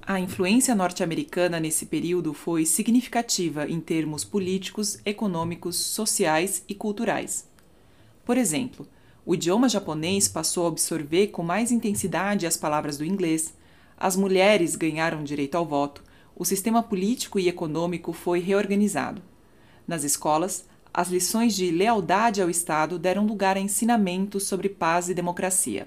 A 0.00 0.20
influência 0.20 0.74
norte-americana 0.76 1.58
nesse 1.58 1.86
período 1.86 2.32
foi 2.32 2.64
significativa 2.64 3.68
em 3.68 3.80
termos 3.80 4.24
políticos, 4.24 4.98
econômicos, 5.04 5.76
sociais 5.76 6.64
e 6.68 6.74
culturais. 6.74 7.48
Por 8.24 8.38
exemplo, 8.38 8.86
o 9.26 9.34
idioma 9.34 9.68
japonês 9.68 10.28
passou 10.28 10.66
a 10.66 10.68
absorver 10.68 11.28
com 11.28 11.42
mais 11.42 11.72
intensidade 11.72 12.46
as 12.46 12.56
palavras 12.56 12.96
do 12.96 13.04
inglês, 13.04 13.52
as 13.98 14.14
mulheres 14.14 14.76
ganharam 14.76 15.24
direito 15.24 15.56
ao 15.56 15.66
voto, 15.66 16.02
o 16.36 16.44
sistema 16.44 16.80
político 16.80 17.40
e 17.40 17.48
econômico 17.48 18.12
foi 18.12 18.38
reorganizado. 18.38 19.20
Nas 19.86 20.04
escolas, 20.04 20.64
as 20.92 21.08
lições 21.08 21.54
de 21.54 21.70
lealdade 21.70 22.42
ao 22.42 22.50
Estado 22.50 22.98
deram 22.98 23.24
lugar 23.26 23.56
a 23.56 23.60
ensinamentos 23.60 24.44
sobre 24.44 24.68
paz 24.68 25.08
e 25.08 25.14
democracia. 25.14 25.86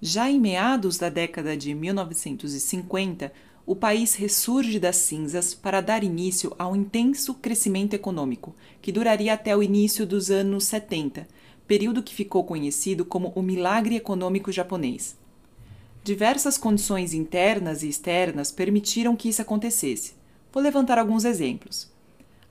Já 0.00 0.30
em 0.30 0.40
meados 0.40 0.98
da 0.98 1.08
década 1.08 1.56
de 1.56 1.74
1950, 1.74 3.32
o 3.64 3.76
país 3.76 4.14
ressurge 4.14 4.80
das 4.80 4.96
cinzas 4.96 5.54
para 5.54 5.80
dar 5.80 6.02
início 6.02 6.52
a 6.58 6.66
um 6.66 6.74
intenso 6.74 7.34
crescimento 7.34 7.94
econômico, 7.94 8.54
que 8.80 8.90
duraria 8.90 9.34
até 9.34 9.56
o 9.56 9.62
início 9.62 10.04
dos 10.04 10.30
anos 10.30 10.64
70, 10.64 11.28
período 11.68 12.02
que 12.02 12.14
ficou 12.14 12.42
conhecido 12.42 13.04
como 13.04 13.32
o 13.36 13.42
milagre 13.42 13.94
econômico 13.94 14.50
japonês. 14.50 15.16
Diversas 16.02 16.58
condições 16.58 17.14
internas 17.14 17.84
e 17.84 17.88
externas 17.88 18.50
permitiram 18.50 19.14
que 19.14 19.28
isso 19.28 19.40
acontecesse. 19.40 20.14
Vou 20.52 20.60
levantar 20.60 20.98
alguns 20.98 21.24
exemplos. 21.24 21.91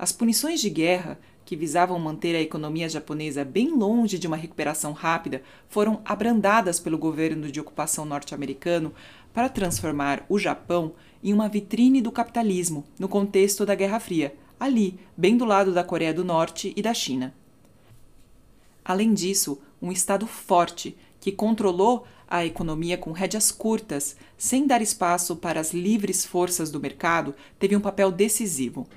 As 0.01 0.11
punições 0.11 0.59
de 0.59 0.67
guerra 0.67 1.19
que 1.45 1.55
visavam 1.55 1.99
manter 1.99 2.35
a 2.35 2.41
economia 2.41 2.89
japonesa 2.89 3.45
bem 3.45 3.69
longe 3.69 4.17
de 4.17 4.25
uma 4.25 4.35
recuperação 4.35 4.93
rápida, 4.93 5.43
foram 5.69 6.01
abrandadas 6.03 6.79
pelo 6.79 6.97
governo 6.97 7.51
de 7.51 7.59
ocupação 7.59 8.03
norte-americano 8.03 8.95
para 9.31 9.47
transformar 9.47 10.25
o 10.27 10.39
Japão 10.39 10.93
em 11.23 11.31
uma 11.31 11.47
vitrine 11.47 12.01
do 12.01 12.11
capitalismo 12.11 12.83
no 12.97 13.07
contexto 13.07 13.63
da 13.63 13.75
Guerra 13.75 13.99
Fria, 13.99 14.33
ali, 14.59 14.97
bem 15.15 15.37
do 15.37 15.45
lado 15.45 15.71
da 15.71 15.83
Coreia 15.83 16.15
do 16.15 16.25
Norte 16.25 16.73
e 16.75 16.81
da 16.81 16.95
China. 16.95 17.31
Além 18.83 19.13
disso, 19.13 19.61
um 19.79 19.91
Estado 19.91 20.25
forte 20.25 20.97
que 21.19 21.31
controlou 21.31 22.07
a 22.27 22.43
economia 22.43 22.97
com 22.97 23.11
rédeas 23.11 23.51
curtas, 23.51 24.15
sem 24.35 24.65
dar 24.65 24.81
espaço 24.81 25.35
para 25.35 25.59
as 25.59 25.75
livres 25.75 26.25
forças 26.25 26.71
do 26.71 26.79
mercado, 26.79 27.35
teve 27.59 27.75
um 27.75 27.79
papel 27.79 28.11
decisivo. 28.11 28.87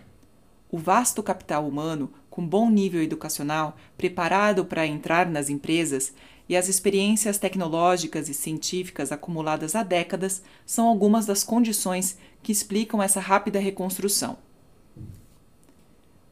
O 0.74 0.76
vasto 0.76 1.22
capital 1.22 1.68
humano, 1.68 2.10
com 2.28 2.44
bom 2.44 2.68
nível 2.68 3.00
educacional, 3.00 3.76
preparado 3.96 4.64
para 4.64 4.84
entrar 4.84 5.30
nas 5.30 5.48
empresas, 5.48 6.12
e 6.48 6.56
as 6.56 6.68
experiências 6.68 7.38
tecnológicas 7.38 8.28
e 8.28 8.34
científicas 8.34 9.12
acumuladas 9.12 9.76
há 9.76 9.84
décadas 9.84 10.42
são 10.66 10.88
algumas 10.88 11.26
das 11.26 11.44
condições 11.44 12.18
que 12.42 12.50
explicam 12.50 13.00
essa 13.00 13.20
rápida 13.20 13.60
reconstrução. 13.60 14.36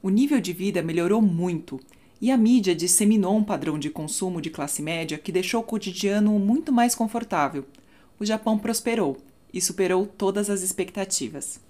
O 0.02 0.11
nível 0.11 0.40
de 0.40 0.52
vida 0.52 0.82
melhorou 0.82 1.22
muito 1.22 1.78
e 2.20 2.28
a 2.28 2.37
mídia 2.37 2.75
disseminou 2.75 3.37
um 3.37 3.44
padrão 3.44 3.78
de 3.78 3.90
consumo 3.90 4.42
de 4.42 4.50
classe 4.50 4.82
média 4.82 5.18
que 5.18 5.30
deixou 5.30 5.61
o 5.61 5.64
cotidiano 5.64 6.37
muito 6.40 6.72
mais 6.72 6.96
confortável. 6.96 7.64
O 8.18 8.26
Japão 8.26 8.58
prosperou 8.58 9.18
e 9.54 9.61
superou 9.61 10.04
todas 10.04 10.50
as 10.50 10.62
expectativas. 10.62 11.61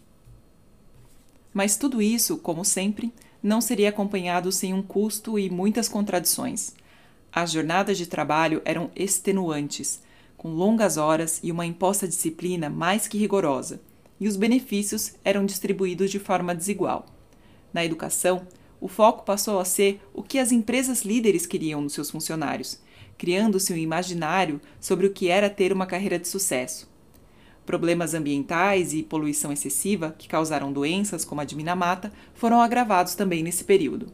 Mas 1.53 1.77
tudo 1.77 2.01
isso, 2.01 2.39
como 2.39 2.65
sempre, 2.65 3.13
não 3.43 3.61
seria 3.61 3.89
acompanhado 3.89 4.51
sem 4.53 4.73
um 4.73 4.83
custo 4.83 5.39
e 5.39 5.51
muitas 5.51 5.89
contradições. 5.89 6.75
As 7.33 7.51
jornadas 7.51 7.99
de 7.99 8.07
trabalho 8.07 8.63
eram 8.65 8.91
extenuantes, 8.95 10.03
com 10.37 10.51
longas 10.51 10.97
horas 10.97 11.41
e 11.43 11.51
uma 11.51 11.67
imposta 11.67 12.07
disciplina 12.07 12.69
mais 12.69 13.09
que 13.09 13.19
rigorosa, 13.19 13.81
e 14.21 14.29
os 14.29 14.37
benefícios 14.37 15.15
eram 15.25 15.45
distribuídos 15.45 16.11
de 16.11 16.19
forma 16.19 16.55
desigual. 16.55 17.07
Na 17.73 17.85
educação, 17.85 18.47
o 18.81 18.89
foco 18.89 19.25
passou 19.25 19.59
a 19.59 19.65
ser 19.65 20.01
o 20.13 20.23
que 20.23 20.39
as 20.39 20.53
empresas 20.53 21.03
líderes 21.03 21.47
queriam 21.47 21.81
nos 21.81 21.93
seus 21.93 22.11
funcionários, 22.11 22.81
criando-se 23.17 23.73
um 23.73 23.77
imaginário 23.77 24.61
sobre 24.81 25.07
o 25.07 25.13
que 25.13 25.29
era 25.29 25.49
ter 25.49 25.73
uma 25.73 25.87
carreira 25.87 26.19
de 26.19 26.29
sucesso. 26.29 26.92
Problemas 27.65 28.13
ambientais 28.13 28.93
e 28.93 29.03
poluição 29.03 29.53
excessiva, 29.53 30.15
que 30.19 30.29
causaram 30.29 30.73
doenças 30.73 31.25
como 31.25 31.41
a 31.41 31.45
de 31.45 31.55
Minamata, 31.55 32.13
foram 32.35 32.61
agravados 32.61 33.15
também 33.15 33.43
nesse 33.43 33.63
período. 33.63 34.07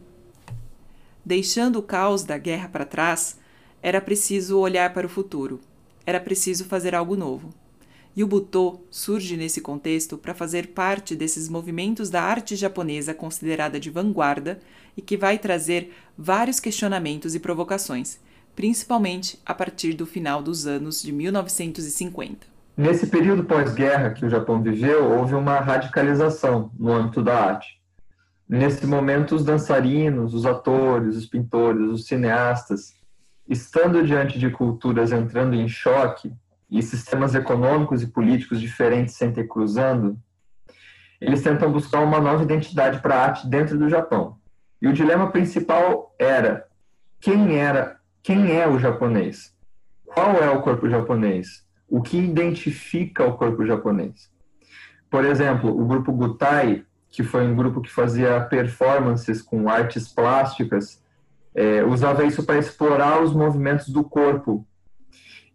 Deixando 1.25 1.79
o 1.79 1.83
caos 1.83 2.25
da 2.25 2.37
guerra 2.37 2.69
para 2.69 2.85
trás, 2.85 3.39
era 3.83 4.01
preciso 4.01 4.59
olhar 4.59 4.93
para 4.93 5.07
o 5.07 5.11
futuro. 5.11 5.61
Era 6.05 6.21
preciso 6.21 6.65
fazer 6.65 6.95
algo 6.95 7.17
novo. 7.17 7.51
E 8.17 8.25
o 8.25 8.27
Butô 8.27 8.81
surge 8.91 9.37
nesse 9.37 9.61
contexto 9.61 10.19
para 10.19 10.35
fazer 10.35 10.69
parte 10.69 11.15
desses 11.15 11.49
movimentos 11.49 12.11
da 12.11 12.23
arte 12.23 12.57
japonesa 12.57 13.15
considerada 13.15 13.79
de 13.79 13.91
vanguarda 13.91 14.59
e 14.97 15.01
que 15.01 15.17
vai 15.17 15.39
trazer 15.39 15.95
vários 16.17 16.59
questionamentos 16.59 17.35
e 17.35 17.39
provocações, 17.39 18.19
principalmente 18.57 19.39
a 19.47 19.55
partir 19.55 19.95
do 19.95 20.05
final 20.05 20.43
dos 20.43 20.67
anos 20.67 21.01
de 21.01 21.13
1950. 21.13 22.58
Nesse 22.79 23.09
período 23.09 23.43
pós-guerra 23.43 24.11
que 24.11 24.25
o 24.25 24.31
Japão 24.31 24.63
viveu, 24.63 25.11
houve 25.11 25.35
uma 25.35 25.59
radicalização 25.59 26.71
no 26.79 26.93
âmbito 26.93 27.21
da 27.21 27.37
arte. 27.37 27.83
Nesse 28.49 28.87
momento, 28.87 29.35
os 29.35 29.45
dançarinos, 29.45 30.33
os 30.33 30.47
atores, 30.47 31.17
os 31.17 31.27
pintores, 31.27 31.91
os 31.91 32.07
cineastas, 32.07 32.95
estando 33.49 34.07
diante 34.07 34.39
de 34.39 34.49
culturas 34.49 35.11
entrando 35.11 35.57
em 35.57 35.67
choque, 35.67 36.33
e 36.71 36.81
sistemas 36.81 37.35
econômicos 37.35 38.01
e 38.01 38.07
políticos 38.07 38.61
diferentes 38.61 39.17
se 39.17 39.25
intercruzando, 39.27 40.17
eles 41.21 41.43
tentam 41.43 41.73
buscar 41.73 41.99
uma 41.99 42.21
nova 42.21 42.45
identidade 42.45 43.01
para 43.01 43.17
a 43.17 43.25
arte 43.25 43.49
dentro 43.49 43.77
do 43.77 43.89
Japão. 43.89 44.39
E 44.81 44.87
o 44.87 44.93
dilema 44.93 45.33
principal 45.33 46.15
era 46.17 46.69
quem 47.19 47.57
era, 47.57 47.99
quem 48.23 48.53
é 48.53 48.69
o 48.69 48.79
japonês? 48.79 49.53
Qual 50.05 50.37
é 50.37 50.49
o 50.49 50.63
corpo 50.63 50.89
japonês? 50.89 51.67
O 51.89 52.03
que 52.03 52.19
identifica 52.19 53.25
o 53.25 53.37
corpo 53.37 53.65
japonês? 53.65 54.31
Por 55.11 55.25
exemplo, 55.25 55.71
o 55.71 55.87
grupo 55.87 56.13
Gutai, 56.13 56.85
que 57.09 57.23
foi 57.23 57.47
um 57.47 57.57
grupo 57.57 57.81
que 57.81 57.91
fazia 57.91 58.41
performances 58.43 59.41
com 59.41 59.69
artes 59.69 60.09
plásticas, 60.09 61.03
é, 61.55 61.83
usava 61.83 62.25
isso 62.25 62.45
para 62.45 62.59
explorar 62.59 63.23
os 63.23 63.33
movimentos 63.33 63.89
do 63.89 64.05
corpo 64.05 64.67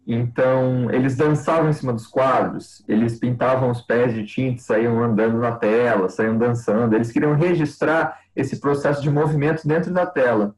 então, 0.06 0.90
eles 0.90 1.16
dançavam 1.16 1.70
em 1.70 1.72
cima 1.72 1.92
dos 1.92 2.06
quadros, 2.06 2.84
eles 2.86 3.18
pintavam 3.18 3.70
os 3.70 3.80
pés 3.80 4.12
de 4.12 4.26
tinta, 4.26 4.60
saíam 4.60 5.02
andando 5.02 5.38
na 5.38 5.52
tela, 5.52 6.10
saíam 6.10 6.36
dançando. 6.36 6.94
Eles 6.94 7.10
queriam 7.10 7.34
registrar 7.34 8.20
esse 8.36 8.60
processo 8.60 9.00
de 9.00 9.10
movimento 9.10 9.66
dentro 9.66 9.92
da 9.92 10.04
tela, 10.04 10.54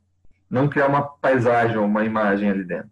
não 0.51 0.69
criar 0.69 0.89
uma 0.89 1.03
paisagem 1.03 1.77
ou 1.77 1.85
uma 1.85 2.05
imagem 2.05 2.51
ali 2.51 2.65
dentro. 2.65 2.91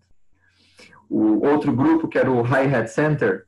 O 1.16 1.46
outro 1.46 1.72
grupo, 1.72 2.08
que 2.08 2.18
era 2.18 2.30
o 2.30 2.42
Hi-Hat 2.42 2.88
Center, 2.88 3.44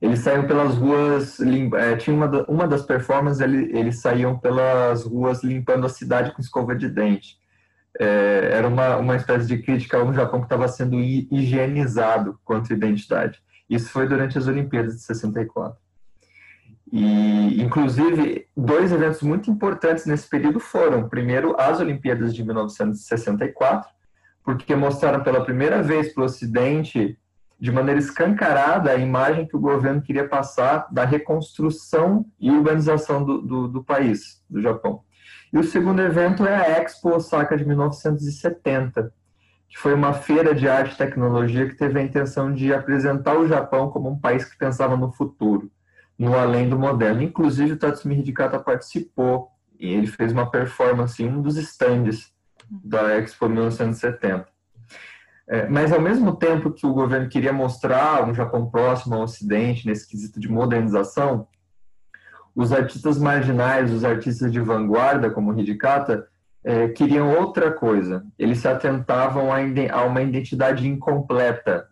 eles 0.00 0.20
saíam 0.20 0.46
pelas 0.46 0.74
ruas, 0.74 1.38
é, 1.40 1.96
tinha 1.96 2.14
uma, 2.14 2.44
uma 2.48 2.66
das 2.66 2.82
performances, 2.82 3.40
eles, 3.40 3.74
eles 3.74 4.00
saíam 4.00 4.38
pelas 4.38 5.04
ruas 5.04 5.42
limpando 5.42 5.86
a 5.86 5.88
cidade 5.88 6.32
com 6.32 6.40
escova 6.40 6.74
de 6.74 6.88
dente 6.88 7.40
é, 7.98 8.50
era 8.52 8.66
uma, 8.66 8.96
uma 8.96 9.16
espécie 9.16 9.46
de 9.46 9.58
crítica 9.58 9.98
ao 9.98 10.12
Japão 10.12 10.40
que 10.40 10.46
estava 10.46 10.68
sendo 10.68 10.98
higienizado 10.98 12.38
quanto 12.44 12.72
à 12.72 12.76
identidade. 12.76 13.40
Isso 13.68 13.90
foi 13.90 14.08
durante 14.08 14.38
as 14.38 14.46
Olimpíadas 14.46 14.96
de 14.96 15.02
64. 15.02 15.80
E, 16.92 17.62
inclusive, 17.62 18.46
dois 18.56 18.92
eventos 18.92 19.22
muito 19.22 19.50
importantes 19.50 20.04
nesse 20.04 20.28
período 20.28 20.60
foram, 20.60 21.08
primeiro, 21.08 21.54
as 21.58 21.80
Olimpíadas 21.80 22.34
de 22.34 22.44
1964, 22.44 23.88
porque 24.44 24.74
mostraram 24.74 25.22
pela 25.22 25.44
primeira 25.44 25.82
vez 25.82 26.12
para 26.12 26.22
o 26.22 26.26
Ocidente, 26.26 27.18
de 27.58 27.70
maneira 27.70 28.00
escancarada, 28.00 28.90
a 28.90 28.96
imagem 28.96 29.46
que 29.46 29.56
o 29.56 29.60
governo 29.60 30.02
queria 30.02 30.28
passar 30.28 30.88
da 30.90 31.04
reconstrução 31.04 32.26
e 32.40 32.50
urbanização 32.50 33.24
do, 33.24 33.40
do, 33.40 33.68
do 33.68 33.84
país, 33.84 34.42
do 34.50 34.60
Japão. 34.60 35.02
E 35.52 35.58
o 35.58 35.62
segundo 35.62 36.02
evento 36.02 36.44
é 36.44 36.56
a 36.56 36.82
Expo 36.82 37.14
Osaka 37.14 37.56
de 37.56 37.64
1970, 37.64 39.12
que 39.68 39.78
foi 39.78 39.94
uma 39.94 40.12
feira 40.12 40.54
de 40.54 40.68
arte 40.68 40.94
e 40.94 40.98
tecnologia 40.98 41.68
que 41.68 41.76
teve 41.76 42.00
a 42.00 42.02
intenção 42.02 42.52
de 42.52 42.74
apresentar 42.74 43.38
o 43.38 43.46
Japão 43.46 43.90
como 43.90 44.10
um 44.10 44.18
país 44.18 44.44
que 44.44 44.58
pensava 44.58 44.96
no 44.96 45.12
futuro, 45.12 45.70
no 46.18 46.36
além 46.36 46.68
do 46.68 46.78
moderno. 46.78 47.22
Inclusive, 47.22 47.72
o 47.72 47.78
Tatsumi 47.78 48.18
Hidikata 48.18 48.58
participou 48.58 49.50
e 49.78 49.92
ele 49.92 50.08
fez 50.08 50.32
uma 50.32 50.50
performance 50.50 51.22
em 51.22 51.28
um 51.28 51.40
dos 51.40 51.56
estandes 51.56 52.32
da 52.84 53.16
Expo 53.18 53.48
1970. 53.48 54.46
É, 55.48 55.68
mas, 55.68 55.92
ao 55.92 56.00
mesmo 56.00 56.36
tempo 56.36 56.70
que 56.70 56.86
o 56.86 56.94
governo 56.94 57.28
queria 57.28 57.52
mostrar 57.52 58.26
um 58.28 58.34
Japão 58.34 58.70
próximo 58.70 59.16
ao 59.16 59.22
Ocidente, 59.22 59.86
nesse 59.86 60.08
quesito 60.08 60.38
de 60.40 60.48
modernização, 60.48 61.46
os 62.54 62.72
artistas 62.72 63.18
marginais, 63.18 63.92
os 63.92 64.04
artistas 64.04 64.52
de 64.52 64.60
vanguarda, 64.60 65.30
como 65.30 65.58
Hidikata, 65.58 66.26
é, 66.64 66.88
queriam 66.88 67.34
outra 67.34 67.72
coisa. 67.72 68.24
Eles 68.38 68.58
se 68.58 68.68
atentavam 68.68 69.50
a, 69.52 69.58
a 69.92 70.04
uma 70.04 70.22
identidade 70.22 70.86
incompleta, 70.86 71.88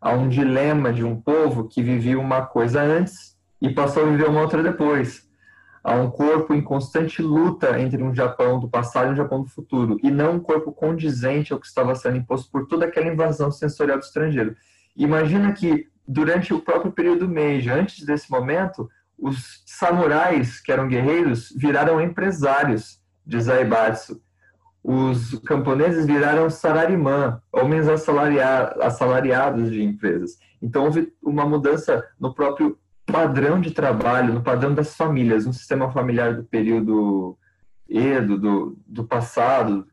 a 0.00 0.12
um 0.12 0.28
dilema 0.28 0.92
de 0.92 1.04
um 1.04 1.20
povo 1.20 1.68
que 1.68 1.82
vivia 1.82 2.18
uma 2.18 2.46
coisa 2.46 2.82
antes 2.82 3.36
e 3.60 3.70
passou 3.70 4.04
a 4.04 4.10
viver 4.10 4.28
uma 4.28 4.40
outra 4.40 4.62
depois. 4.62 5.27
A 5.88 5.94
um 5.94 6.10
corpo 6.10 6.52
em 6.52 6.60
constante 6.60 7.22
luta 7.22 7.80
entre 7.80 8.02
um 8.02 8.14
Japão 8.14 8.60
do 8.60 8.68
passado 8.68 9.08
e 9.08 9.12
um 9.12 9.16
Japão 9.16 9.42
do 9.42 9.48
futuro, 9.48 9.96
e 10.02 10.10
não 10.10 10.34
um 10.34 10.38
corpo 10.38 10.70
condizente 10.70 11.50
ao 11.50 11.58
que 11.58 11.66
estava 11.66 11.94
sendo 11.94 12.18
imposto 12.18 12.50
por 12.52 12.66
toda 12.66 12.84
aquela 12.84 13.06
invasão 13.08 13.50
sensorial 13.50 13.96
do 13.96 14.04
estrangeiro. 14.04 14.54
Imagina 14.94 15.50
que, 15.54 15.88
durante 16.06 16.52
o 16.52 16.60
próprio 16.60 16.92
período 16.92 17.26
Meiji, 17.26 17.70
antes 17.70 18.04
desse 18.04 18.30
momento, 18.30 18.86
os 19.18 19.62
samurais, 19.64 20.60
que 20.60 20.70
eram 20.70 20.88
guerreiros, 20.88 21.54
viraram 21.56 22.02
empresários 22.02 23.00
de 23.24 23.40
Zaibatsu. 23.40 24.20
Os 24.84 25.38
camponeses 25.38 26.04
viraram 26.04 26.50
salarimã, 26.50 27.40
homens 27.50 27.88
assalariados 27.88 29.70
de 29.70 29.82
empresas. 29.82 30.38
Então 30.60 30.84
houve 30.84 31.14
uma 31.22 31.46
mudança 31.46 32.04
no 32.20 32.34
próprio 32.34 32.78
padrão 33.10 33.60
de 33.60 33.70
trabalho, 33.70 34.34
no 34.34 34.42
padrão 34.42 34.74
das 34.74 34.94
famílias. 34.94 35.46
Um 35.46 35.52
sistema 35.52 35.90
familiar 35.90 36.36
do 36.36 36.44
período 36.44 37.36
Edo, 37.88 38.38
do, 38.38 38.78
do 38.86 39.04
passado, 39.04 39.86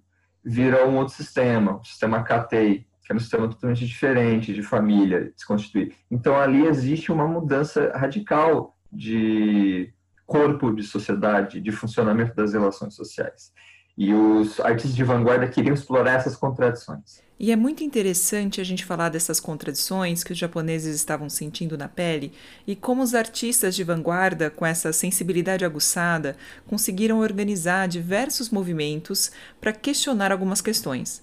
vira 0.44 0.86
um 0.86 0.98
outro 0.98 1.16
sistema, 1.16 1.78
o 1.78 1.84
sistema 1.84 2.22
Katei, 2.24 2.86
que 3.04 3.12
é 3.12 3.16
um 3.16 3.20
sistema 3.20 3.48
totalmente 3.48 3.86
diferente 3.86 4.54
de 4.54 4.62
família, 4.62 5.32
se 5.36 5.48
constituir. 5.48 5.96
Então 6.12 6.36
ali 6.40 6.66
existe 6.66 7.12
uma 7.12 7.28
mudança 7.28 7.92
radical 7.96 8.76
de 8.92 9.94
corpo 10.26 10.74
de 10.74 10.84
sociedade, 10.84 11.62
de 11.62 11.72
funcionamento 11.72 12.36
das 12.36 12.54
relações 12.54 12.96
sociais. 12.96 13.54
E 13.98 14.14
os 14.14 14.60
artistas 14.60 14.96
de 14.96 15.04
vanguarda 15.04 15.48
queriam 15.48 15.74
explorar 15.74 16.16
essas 16.16 16.36
contradições. 16.36 17.24
E 17.38 17.52
é 17.52 17.56
muito 17.56 17.84
interessante 17.84 18.62
a 18.62 18.64
gente 18.64 18.86
falar 18.86 19.10
dessas 19.10 19.42
contradições 19.42 20.24
que 20.24 20.32
os 20.32 20.38
japoneses 20.38 20.96
estavam 20.96 21.30
sentindo 21.30 21.78
na 21.78 21.90
pele 21.90 22.32
e 22.66 22.78
como 22.78 23.04
os 23.04 23.14
artistas 23.14 23.76
de 23.76 23.84
vanguarda, 23.84 24.50
com 24.50 24.66
essa 24.66 24.94
sensibilidade 24.94 25.66
aguçada, 25.66 26.38
conseguiram 26.66 27.20
organizar 27.20 27.90
diversos 27.90 28.50
movimentos 28.50 29.32
para 29.60 29.74
questionar 29.74 30.32
algumas 30.32 30.62
questões. 30.62 31.22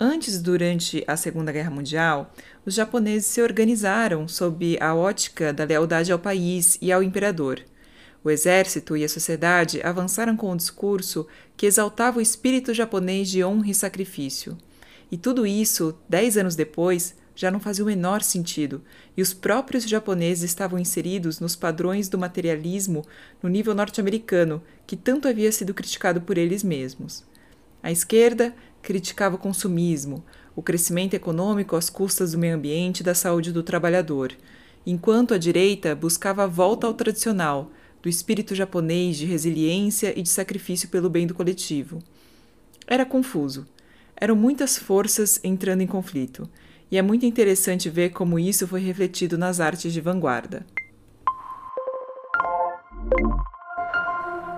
Antes 0.00 0.42
durante 0.42 1.04
a 1.06 1.16
Segunda 1.16 1.52
Guerra 1.52 1.70
Mundial, 1.70 2.32
os 2.66 2.74
japoneses 2.74 3.26
se 3.26 3.40
organizaram 3.40 4.26
sob 4.26 4.76
a 4.80 4.92
ótica 4.96 5.52
da 5.52 5.62
lealdade 5.62 6.10
ao 6.10 6.18
país 6.18 6.76
e 6.82 6.90
ao 6.90 7.04
imperador. 7.04 7.62
O 8.24 8.30
exército 8.30 8.96
e 8.96 9.04
a 9.04 9.08
sociedade 9.08 9.80
avançaram 9.82 10.36
com 10.36 10.52
um 10.52 10.56
discurso 10.56 11.26
que 11.56 11.66
exaltava 11.66 12.18
o 12.18 12.22
espírito 12.22 12.72
japonês 12.72 13.28
de 13.28 13.42
honra 13.42 13.70
e 13.70 13.74
sacrifício. 13.74 14.56
E 15.10 15.16
tudo 15.16 15.46
isso, 15.46 15.98
dez 16.08 16.36
anos 16.36 16.54
depois, 16.54 17.14
já 17.34 17.50
não 17.50 17.58
fazia 17.58 17.84
o 17.84 17.86
menor 17.86 18.22
sentido, 18.22 18.82
e 19.16 19.22
os 19.22 19.34
próprios 19.34 19.84
japoneses 19.88 20.44
estavam 20.44 20.78
inseridos 20.78 21.40
nos 21.40 21.56
padrões 21.56 22.08
do 22.08 22.18
materialismo 22.18 23.04
no 23.42 23.48
nível 23.48 23.74
norte-americano, 23.74 24.62
que 24.86 24.96
tanto 24.96 25.26
havia 25.26 25.50
sido 25.50 25.74
criticado 25.74 26.20
por 26.20 26.38
eles 26.38 26.62
mesmos. 26.62 27.24
A 27.82 27.90
esquerda 27.90 28.54
criticava 28.80 29.36
o 29.36 29.38
consumismo, 29.38 30.24
o 30.54 30.62
crescimento 30.62 31.14
econômico 31.14 31.74
às 31.74 31.88
custas 31.88 32.32
do 32.32 32.38
meio 32.38 32.54
ambiente 32.54 33.00
e 33.00 33.04
da 33.04 33.14
saúde 33.14 33.50
do 33.50 33.62
trabalhador, 33.62 34.32
enquanto 34.86 35.34
a 35.34 35.38
direita 35.38 35.94
buscava 35.94 36.44
a 36.44 36.46
volta 36.46 36.86
ao 36.86 36.94
tradicional, 36.94 37.70
do 38.02 38.08
espírito 38.08 38.54
japonês 38.54 39.16
de 39.16 39.24
resiliência 39.24 40.12
e 40.18 40.22
de 40.22 40.28
sacrifício 40.28 40.88
pelo 40.88 41.08
bem 41.08 41.26
do 41.26 41.34
coletivo. 41.34 42.00
Era 42.86 43.06
confuso. 43.06 43.66
Eram 44.16 44.34
muitas 44.34 44.76
forças 44.76 45.40
entrando 45.42 45.82
em 45.82 45.86
conflito, 45.86 46.48
e 46.90 46.98
é 46.98 47.02
muito 47.02 47.24
interessante 47.24 47.88
ver 47.88 48.10
como 48.10 48.38
isso 48.38 48.66
foi 48.66 48.80
refletido 48.80 49.38
nas 49.38 49.60
artes 49.60 49.92
de 49.92 50.00
vanguarda. 50.00 50.66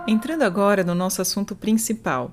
Entrando 0.07 0.43
agora 0.43 0.83
no 0.83 0.95
nosso 0.95 1.23
assunto 1.23 1.55
principal. 1.55 2.33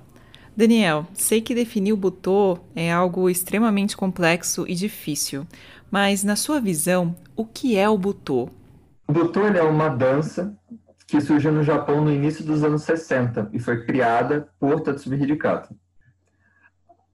Daniel, 0.54 1.06
sei 1.14 1.40
que 1.40 1.54
definir 1.54 1.92
o 1.92 1.96
butô 1.96 2.58
é 2.74 2.92
algo 2.92 3.30
extremamente 3.30 3.96
complexo 3.96 4.66
e 4.68 4.74
difícil, 4.74 5.46
mas 5.90 6.22
na 6.22 6.36
sua 6.36 6.60
visão, 6.60 7.14
o 7.34 7.46
que 7.46 7.78
é 7.78 7.88
o 7.88 7.96
butô? 7.96 8.50
O 9.08 9.12
butô 9.12 9.46
é 9.46 9.62
uma 9.62 9.88
dança 9.88 10.54
que 11.12 11.20
surgiu 11.20 11.52
no 11.52 11.62
Japão 11.62 12.02
no 12.02 12.10
início 12.10 12.42
dos 12.42 12.64
anos 12.64 12.84
60 12.84 13.50
e 13.52 13.58
foi 13.58 13.84
criada 13.84 14.48
por 14.58 14.80
Tatsumi 14.80 15.22
Hidikata. 15.22 15.68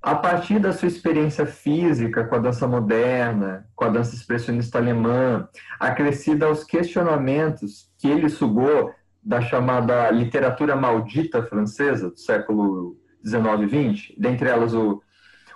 A 0.00 0.14
partir 0.14 0.61
da 0.61 0.72
sua 0.72 0.87
experiência 0.87 1.44
física 1.44 2.22
com 2.22 2.37
a 2.37 2.38
dança 2.38 2.68
moderna, 2.68 3.68
com 3.74 3.87
a 3.87 3.88
dança 3.88 4.14
expressionista 4.14 4.78
alemã, 4.78 5.48
acrescida 5.80 6.46
aos 6.46 6.62
questionamentos 6.62 7.90
que 7.98 8.06
ele 8.06 8.28
sugou 8.28 8.94
da 9.20 9.40
chamada 9.40 10.08
literatura 10.12 10.76
maldita 10.76 11.42
francesa 11.42 12.08
do 12.08 12.20
século 12.20 12.96
19 13.24 13.64
e 13.64 13.66
20, 13.66 14.14
dentre 14.16 14.48
elas 14.48 14.74
o, 14.74 15.02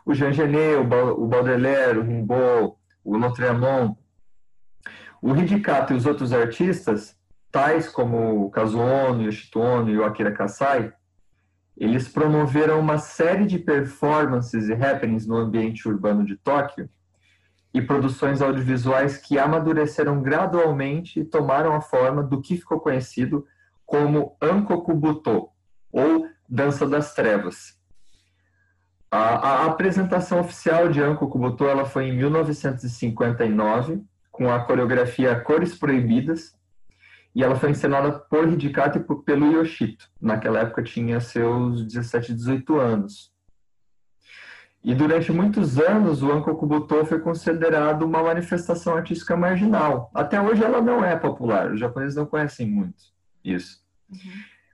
o 0.04 0.12
Jean 0.14 0.32
Genet, 0.32 0.78
o 0.80 1.26
Baudelaire, 1.28 1.98
o 1.98 2.02
Rimbaud, 2.02 2.74
o 3.04 3.16
Lautréamont, 3.16 3.96
o 5.22 5.32
Hidikata 5.36 5.94
e 5.94 5.96
os 5.96 6.06
outros 6.06 6.32
artistas 6.32 7.21
tais 7.52 7.88
como 7.88 8.46
o 8.46 8.50
Kazuono, 8.50 9.22
Yoshito 9.22 9.60
Ono 9.60 9.90
e 9.90 9.98
o 9.98 10.04
Akira 10.04 10.32
Kasai, 10.32 10.92
eles 11.76 12.08
promoveram 12.08 12.80
uma 12.80 12.98
série 12.98 13.46
de 13.46 13.58
performances 13.58 14.68
e 14.68 14.72
happenings 14.72 15.26
no 15.26 15.36
ambiente 15.36 15.86
urbano 15.86 16.24
de 16.24 16.36
Tóquio 16.36 16.88
e 17.74 17.80
produções 17.80 18.42
audiovisuais 18.42 19.16
que 19.16 19.38
amadureceram 19.38 20.22
gradualmente 20.22 21.20
e 21.20 21.24
tomaram 21.24 21.74
a 21.74 21.80
forma 21.80 22.22
do 22.22 22.40
que 22.40 22.56
ficou 22.56 22.80
conhecido 22.80 23.46
como 23.84 24.36
Ankoku 24.40 24.94
Buto, 24.94 25.48
ou 25.90 26.26
Dança 26.48 26.86
das 26.86 27.14
Trevas. 27.14 27.78
A, 29.10 29.18
a 29.18 29.66
apresentação 29.66 30.40
oficial 30.40 30.88
de 30.88 31.02
Ankoku 31.02 31.38
Buto 31.38 31.64
ela 31.66 31.84
foi 31.84 32.08
em 32.08 32.16
1959, 32.16 34.02
com 34.30 34.50
a 34.50 34.60
coreografia 34.60 35.38
Cores 35.38 35.74
Proibidas, 35.74 36.54
e 37.34 37.42
ela 37.42 37.56
foi 37.56 37.70
encenada 37.70 38.12
por 38.12 38.48
Hidikata 38.48 38.98
e 38.98 39.02
por, 39.02 39.22
pelo 39.22 39.46
Yoshito. 39.52 40.08
Naquela 40.20 40.60
época 40.60 40.82
tinha 40.82 41.20
seus 41.20 41.86
17, 41.86 42.34
18 42.34 42.78
anos. 42.78 43.32
E 44.84 44.94
durante 44.94 45.30
muitos 45.30 45.78
anos, 45.78 46.22
o 46.22 46.32
Ankoku 46.32 46.66
Buto 46.66 47.04
foi 47.06 47.20
considerado 47.20 48.02
uma 48.02 48.22
manifestação 48.22 48.96
artística 48.96 49.36
marginal. 49.36 50.10
Até 50.12 50.40
hoje 50.40 50.62
ela 50.62 50.80
não 50.80 51.04
é 51.04 51.16
popular, 51.16 51.72
os 51.72 51.78
japoneses 51.78 52.16
não 52.16 52.26
conhecem 52.26 52.66
muito 52.66 53.12
isso. 53.44 53.80
Uhum. 54.10 54.18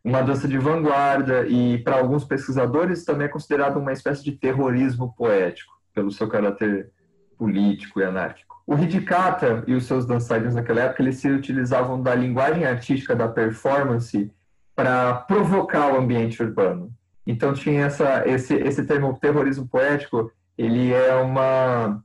Uma 0.05 0.23
dança 0.23 0.49
de 0.49 0.57
vanguarda 0.59 1.47
e, 1.47 1.79
para 1.79 1.97
alguns 1.97 2.25
pesquisadores, 2.25 3.05
também 3.05 3.27
é 3.27 3.31
considerado 3.31 3.77
uma 3.77 3.93
espécie 3.93 4.25
de 4.25 4.33
terrorismo 4.33 5.15
poético, 5.15 5.75
pelo 5.93 6.11
seu 6.11 6.29
caráter 6.29 6.91
político 7.39 8.01
e 8.01 8.05
anárquico. 8.05 8.61
O 8.67 8.75
Hidikata 8.75 9.65
e 9.67 9.75
os 9.75 9.87
seus 9.87 10.05
dançarinos 10.05 10.55
naquela 10.55 10.83
época, 10.83 11.03
eles 11.03 11.17
se 11.17 11.31
utilizavam 11.31 12.03
da 12.03 12.15
linguagem 12.15 12.67
artística 12.67 13.17
da 13.17 13.27
performance 13.27 14.31
para 14.77 15.15
provocar 15.15 15.95
o 15.95 15.99
ambiente 15.99 16.43
urbano. 16.43 16.93
Então 17.27 17.55
tinha 17.55 17.87
essa 17.87 18.29
esse 18.29 18.55
esse 18.55 18.85
termo 18.85 19.19
terrorismo 19.19 19.67
poético, 19.67 20.31
ele 20.57 20.93
é 20.93 21.15
uma 21.15 22.03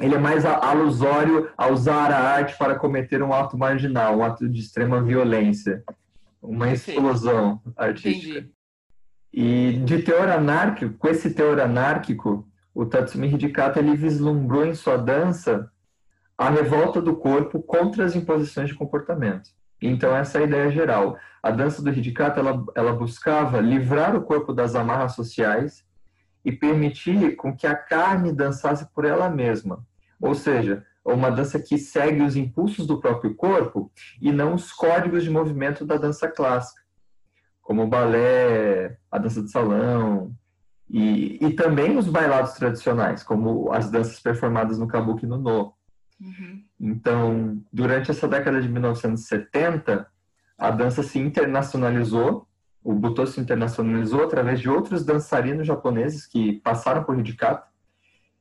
ele 0.00 0.14
é 0.14 0.18
mais 0.18 0.46
alusório 0.46 1.50
a 1.56 1.68
usar 1.68 2.10
a 2.10 2.18
arte 2.18 2.56
para 2.56 2.76
cometer 2.76 3.22
um 3.22 3.32
ato 3.32 3.58
marginal, 3.58 4.18
um 4.18 4.24
ato 4.24 4.48
de 4.48 4.60
extrema 4.60 5.02
violência, 5.02 5.84
uma 6.40 6.70
explosão 6.70 7.60
artística. 7.76 8.38
Entendi. 8.38 8.50
E 9.30 9.72
de 9.84 10.02
teor 10.02 10.28
anárquico, 10.30 10.94
com 10.94 11.08
esse 11.08 11.34
teor 11.34 11.60
anárquico, 11.60 12.47
o 12.78 12.86
Tatsumi 12.86 13.26
Hidikata 13.26 13.80
ele 13.80 13.96
vislumbrou 13.96 14.64
em 14.64 14.72
sua 14.72 14.96
dança 14.96 15.68
a 16.38 16.48
revolta 16.48 17.02
do 17.02 17.16
corpo 17.16 17.60
contra 17.60 18.04
as 18.04 18.14
imposições 18.14 18.68
de 18.68 18.76
comportamento. 18.76 19.50
Então, 19.82 20.14
essa 20.14 20.38
é 20.38 20.42
a 20.42 20.44
ideia 20.44 20.70
geral. 20.70 21.18
A 21.42 21.50
dança 21.50 21.82
do 21.82 21.90
Hidikata, 21.90 22.38
ela, 22.38 22.64
ela 22.76 22.92
buscava 22.92 23.60
livrar 23.60 24.14
o 24.14 24.22
corpo 24.22 24.52
das 24.52 24.76
amarras 24.76 25.16
sociais 25.16 25.84
e 26.44 26.52
permitir 26.52 27.34
com 27.34 27.52
que 27.52 27.66
a 27.66 27.74
carne 27.74 28.32
dançasse 28.32 28.88
por 28.94 29.04
ela 29.04 29.28
mesma. 29.28 29.84
Ou 30.20 30.36
seja, 30.36 30.86
uma 31.04 31.32
dança 31.32 31.58
que 31.58 31.78
segue 31.78 32.22
os 32.22 32.36
impulsos 32.36 32.86
do 32.86 33.00
próprio 33.00 33.34
corpo 33.34 33.90
e 34.22 34.30
não 34.30 34.54
os 34.54 34.70
códigos 34.72 35.24
de 35.24 35.30
movimento 35.30 35.84
da 35.84 35.96
dança 35.96 36.28
clássica, 36.28 36.80
como 37.60 37.82
o 37.82 37.88
balé, 37.88 38.98
a 39.10 39.18
dança 39.18 39.42
de 39.42 39.50
salão, 39.50 40.32
e, 40.90 41.38
e 41.44 41.52
também 41.52 41.96
os 41.96 42.08
bailados 42.08 42.52
tradicionais, 42.52 43.22
como 43.22 43.72
as 43.72 43.90
danças 43.90 44.18
performadas 44.20 44.78
no 44.78 44.88
kabuki 44.88 45.26
no 45.26 45.38
no. 45.38 45.74
Uhum. 46.20 46.64
Então, 46.80 47.62
durante 47.72 48.10
essa 48.10 48.26
década 48.26 48.60
de 48.60 48.68
1970, 48.68 50.06
a 50.56 50.70
dança 50.70 51.02
se 51.02 51.18
internacionalizou, 51.18 52.46
o 52.82 52.92
Butô 52.94 53.26
se 53.26 53.40
internacionalizou 53.40 54.24
através 54.24 54.60
de 54.60 54.68
outros 54.68 55.04
dançarinos 55.04 55.66
japoneses 55.66 56.26
que 56.26 56.54
passaram 56.60 57.04
por 57.04 57.18
Hidikata, 57.18 57.68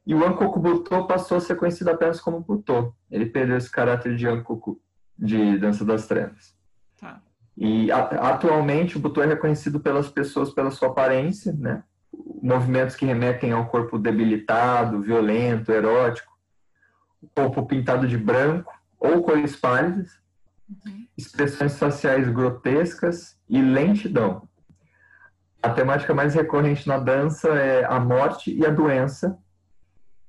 e 0.06 0.16
o 0.16 0.26
Ankoku 0.26 0.60
Butô 0.60 1.06
passou 1.06 1.38
a 1.38 1.42
ser 1.42 1.56
conhecido 1.58 1.90
apenas 1.90 2.22
como 2.22 2.40
Butô. 2.40 2.94
Ele 3.12 3.26
perdeu 3.26 3.58
esse 3.58 3.70
caráter 3.70 4.16
de 4.16 4.26
Ankoku, 4.26 4.80
de 5.20 5.58
dança 5.58 5.84
das 5.84 6.08
trevas. 6.08 6.56
Tá. 6.98 7.22
E 7.58 7.92
a, 7.92 8.00
atualmente 8.30 8.96
o 8.96 9.02
Butô 9.02 9.22
é 9.22 9.26
reconhecido 9.26 9.82
pelas 9.82 10.10
pessoas 10.10 10.54
pela 10.54 10.72
sua 10.72 10.88
aparência, 10.88 11.52
né? 11.52 11.84
Movimentos 12.42 12.96
que 12.96 13.06
remetem 13.06 13.52
ao 13.52 13.68
corpo 13.68 13.98
debilitado, 13.98 15.02
violento, 15.02 15.72
erótico, 15.72 16.38
corpo 17.34 17.66
pintado 17.66 18.08
de 18.08 18.18
branco 18.18 18.72
ou 19.00 19.22
cores 19.24 19.56
pálidas, 19.56 20.20
uhum. 20.70 21.08
expressões 21.18 21.78
faciais 21.78 22.30
grotescas 22.30 23.38
e 23.50 23.62
lentidão. 23.62 24.48
A 25.62 25.70
temática 25.70 26.14
mais 26.14 26.36
recorrente 26.36 26.88
na 26.88 26.98
dança 26.98 27.50
é 27.50 27.84
a 27.86 28.00
morte 28.00 28.56
e 28.56 28.66
a 28.66 28.70
doença, 28.70 29.38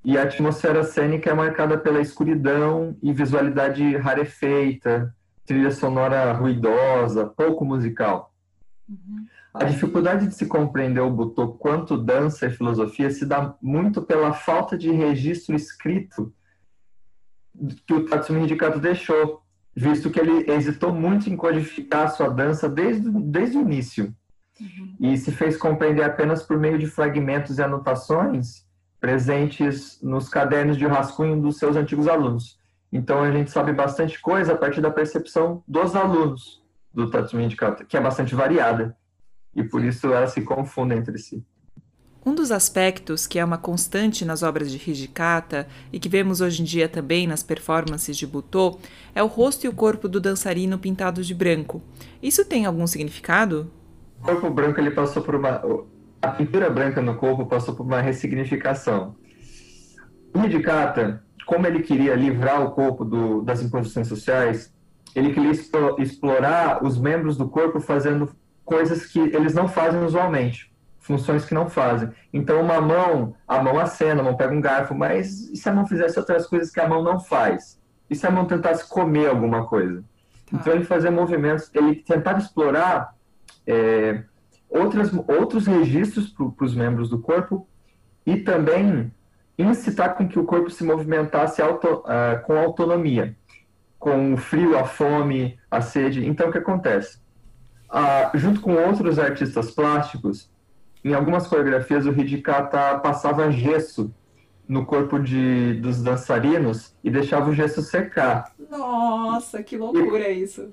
e 0.05 0.16
a 0.16 0.23
atmosfera 0.23 0.85
cênica 0.85 1.31
é 1.31 1.35
marcada 1.35 1.77
pela 1.77 2.01
escuridão 2.01 2.97
e 3.03 3.12
visualidade 3.12 3.97
rarefeita, 3.97 5.14
trilha 5.44 5.71
sonora 5.71 6.33
ruidosa, 6.33 7.27
pouco 7.27 7.64
musical. 7.64 8.33
Uhum. 8.88 9.27
A 9.54 9.64
dificuldade 9.64 10.28
de 10.28 10.34
se 10.34 10.46
compreender 10.46 11.00
o 11.00 11.11
Butô 11.11 11.48
quanto 11.48 11.96
dança 11.96 12.46
e 12.46 12.50
filosofia 12.50 13.11
se 13.11 13.24
dá 13.24 13.54
muito 13.61 14.02
pela 14.02 14.32
falta 14.32 14.76
de 14.76 14.90
registro 14.90 15.54
escrito 15.54 16.32
que 17.87 17.94
o 17.94 18.04
Tatsumi 18.06 18.44
Hidikato 18.44 18.78
deixou, 18.78 19.42
visto 19.74 20.11
que 20.11 20.20
ele 20.20 20.50
hesitou 20.50 20.92
muito 20.92 21.28
em 21.28 21.37
codificar 21.37 22.04
a 22.04 22.08
sua 22.08 22.28
dança 22.28 22.68
desde, 22.68 23.11
desde 23.11 23.58
o 23.58 23.62
início. 23.62 24.14
Uhum. 24.61 24.96
E 25.00 25.16
se 25.16 25.32
fez 25.32 25.56
compreender 25.56 26.02
apenas 26.02 26.42
por 26.42 26.58
meio 26.58 26.78
de 26.78 26.87
fragmentos 26.87 27.58
e 27.58 27.62
anotações 27.62 28.66
presentes 29.00 30.00
nos 30.02 30.28
cadernos 30.28 30.76
de 30.76 30.87
rascunho 30.87 31.40
dos 31.40 31.58
seus 31.58 31.76
antigos 31.76 32.08
alunos. 32.08 32.58
Então 32.92 33.22
a 33.22 33.30
gente 33.30 33.50
sabe 33.50 33.72
bastante 33.72 34.20
coisa 34.20 34.52
a 34.52 34.56
partir 34.56 34.80
da 34.80 34.90
percepção 34.90 35.62
dos 35.66 35.94
alunos 35.94 36.62
do 36.92 37.08
Tatsumi 37.11 37.44
Indicata, 37.44 37.84
que 37.84 37.96
é 37.96 38.00
bastante 38.00 38.34
variada. 38.34 38.96
E 39.59 39.64
por 39.64 39.85
isso 39.85 40.07
elas 40.12 40.33
se 40.33 40.42
confundem 40.42 40.99
entre 40.99 41.18
si. 41.18 41.44
Um 42.25 42.33
dos 42.33 42.53
aspectos 42.53 43.27
que 43.27 43.38
é 43.38 43.44
uma 43.44 43.59
constante 43.59 44.25
nas 44.25 44.42
obras 44.42 44.71
de 44.71 44.90
Hijikata 44.90 45.66
e 45.92 45.99
que 45.99 46.09
vemos 46.09 46.40
hoje 46.40 46.62
em 46.62 46.64
dia 46.64 46.88
também 46.88 47.27
nas 47.27 47.42
performances 47.42 48.16
de 48.16 48.27
Butô 48.27 48.79
é 49.14 49.23
o 49.23 49.27
rosto 49.27 49.64
e 49.64 49.68
o 49.68 49.73
corpo 49.73 50.09
do 50.09 50.21
dançarino 50.21 50.79
pintados 50.79 51.27
de 51.27 51.35
branco. 51.35 51.83
Isso 52.23 52.44
tem 52.44 52.66
algum 52.66 52.87
significado? 52.87 53.71
O 54.21 54.25
corpo 54.25 54.51
branco 54.51 54.81
ele 54.81 54.92
passou 54.92 55.23
por 55.23 55.35
uma 55.35 55.61
a 56.21 56.29
pintura 56.29 56.68
branca 56.68 57.01
no 57.01 57.16
corpo 57.16 57.47
passou 57.47 57.75
por 57.75 57.85
uma 57.85 58.01
ressignificação. 58.01 59.16
O 60.35 60.44
Hijikata, 60.44 61.25
como 61.47 61.66
ele 61.66 61.83
queria 61.83 62.14
livrar 62.14 62.62
o 62.62 62.73
corpo 62.73 63.05
do, 63.05 63.42
das 63.42 63.62
imposições 63.62 64.07
sociais, 64.07 64.73
ele 65.14 65.33
queria 65.33 65.53
explorar 65.99 66.85
os 66.85 66.99
membros 66.99 67.37
do 67.37 67.49
corpo 67.49 67.81
fazendo 67.81 68.31
coisas 68.68 69.07
que 69.07 69.18
eles 69.18 69.54
não 69.54 69.66
fazem 69.66 70.04
usualmente 70.04 70.68
funções 71.09 71.46
que 71.46 71.54
não 71.54 71.70
fazem. 71.70 72.11
Então, 72.31 72.61
uma 72.61 72.83
mão, 72.83 73.35
a 73.48 73.62
mão 73.62 73.78
acena, 73.78 74.20
a 74.20 74.24
mão 74.24 74.37
pega 74.37 74.52
um 74.52 74.61
garfo, 74.61 74.94
mas 74.94 75.48
e 75.48 75.57
se 75.57 75.66
a 75.66 75.72
mão 75.72 75.87
fizesse 75.87 76.18
outras 76.18 76.46
coisas 76.46 76.70
que 76.70 76.78
a 76.78 76.87
mão 76.87 77.02
não 77.02 77.18
faz? 77.18 77.81
E 78.11 78.14
se 78.14 78.26
a 78.26 78.31
mão 78.31 78.44
tentasse 78.44 78.87
comer 78.87 79.31
alguma 79.31 79.66
coisa? 79.66 80.02
Tá. 80.02 80.59
Então, 80.59 80.74
ele 80.74 80.85
fazia 80.85 81.11
movimentos, 81.11 81.70
ele 81.74 81.96
tentava 81.96 82.38
explorar 82.38 83.14
é, 83.66 84.22
outras, 84.68 85.11
outros 85.26 85.66
registros 85.66 86.28
para 86.28 86.66
os 86.66 86.74
membros 86.74 87.09
do 87.09 87.18
corpo 87.18 87.66
e 88.26 88.37
também 88.37 89.11
incitar 89.59 90.14
com 90.14 90.28
que 90.28 90.38
o 90.38 90.44
corpo 90.44 90.70
se 90.70 90.85
movimentasse 90.85 91.62
auto, 91.62 91.87
uh, 92.04 92.44
com 92.44 92.57
autonomia, 92.57 93.35
com 93.98 94.35
o 94.35 94.37
frio, 94.37 94.78
a 94.78 94.85
fome, 94.85 95.59
a 95.70 95.81
sede. 95.81 96.24
Então, 96.24 96.48
o 96.48 96.52
que 96.52 96.59
acontece? 96.59 97.18
Uh, 97.90 98.37
junto 98.37 98.61
com 98.61 98.74
outros 98.74 99.18
artistas 99.18 99.70
plásticos, 99.70 100.51
em 101.05 101.14
algumas 101.14 101.46
coreografias 101.46 102.05
o 102.07 102.11
Hidikata 102.11 102.98
passava 102.98 103.51
gesso 103.51 104.12
no 104.68 104.85
corpo 104.85 105.18
de, 105.18 105.74
dos 105.74 106.03
dançarinos 106.03 106.94
e 107.03 107.11
deixava 107.11 107.51
o 107.51 107.55
gesso 107.55 107.81
secar. 107.81 108.53
Nossa, 108.70 109.62
que 109.62 109.77
loucura 109.79 110.24
é 110.24 110.33
isso! 110.33 110.70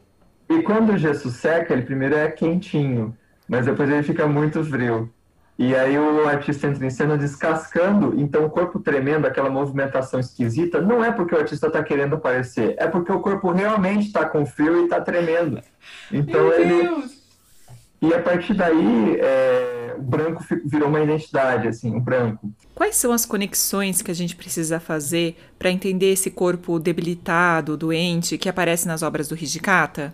E 0.49 0.61
quando 0.61 0.93
o 0.93 0.97
gesso 0.97 1.29
seca, 1.29 1.73
ele 1.73 1.83
primeiro 1.83 2.15
é 2.15 2.29
quentinho, 2.29 3.17
mas 3.47 3.65
depois 3.65 3.89
ele 3.89 4.03
fica 4.03 4.27
muito 4.27 4.63
frio. 4.63 5.11
E 5.57 5.73
aí 5.73 5.97
o 5.97 6.27
artista 6.27 6.67
entra 6.67 6.85
em 6.85 6.89
cena 6.89 7.17
descascando, 7.17 8.13
então 8.19 8.45
o 8.45 8.49
corpo 8.49 8.77
tremendo, 8.79 9.25
aquela 9.25 9.49
movimentação 9.49 10.19
esquisita, 10.19 10.81
não 10.81 11.03
é 11.03 11.11
porque 11.11 11.33
o 11.33 11.37
artista 11.37 11.67
está 11.67 11.81
querendo 11.81 12.15
aparecer, 12.15 12.75
é 12.77 12.87
porque 12.87 13.11
o 13.11 13.21
corpo 13.21 13.51
realmente 13.51 14.07
está 14.07 14.25
com 14.25 14.45
frio 14.45 14.81
e 14.81 14.83
está 14.83 14.99
tremendo. 14.99 15.61
Então 16.11 16.43
Meu 16.43 16.59
ele. 16.59 16.81
Deus. 16.83 17.25
E 18.01 18.13
a 18.13 18.21
partir 18.21 18.53
daí, 18.53 19.17
é 19.19 19.75
o 19.97 20.01
branco 20.01 20.43
virou 20.65 20.89
uma 20.89 21.01
identidade, 21.01 21.67
assim, 21.67 21.95
o 21.95 21.99
branco. 21.99 22.51
Quais 22.73 22.95
são 22.95 23.11
as 23.11 23.25
conexões 23.25 24.01
que 24.01 24.11
a 24.11 24.13
gente 24.13 24.35
precisa 24.35 24.79
fazer 24.79 25.37
para 25.57 25.71
entender 25.71 26.11
esse 26.11 26.29
corpo 26.29 26.79
debilitado, 26.79 27.77
doente, 27.77 28.37
que 28.37 28.49
aparece 28.49 28.87
nas 28.87 29.01
obras 29.01 29.27
do 29.27 29.35
Hijikata? 29.35 30.13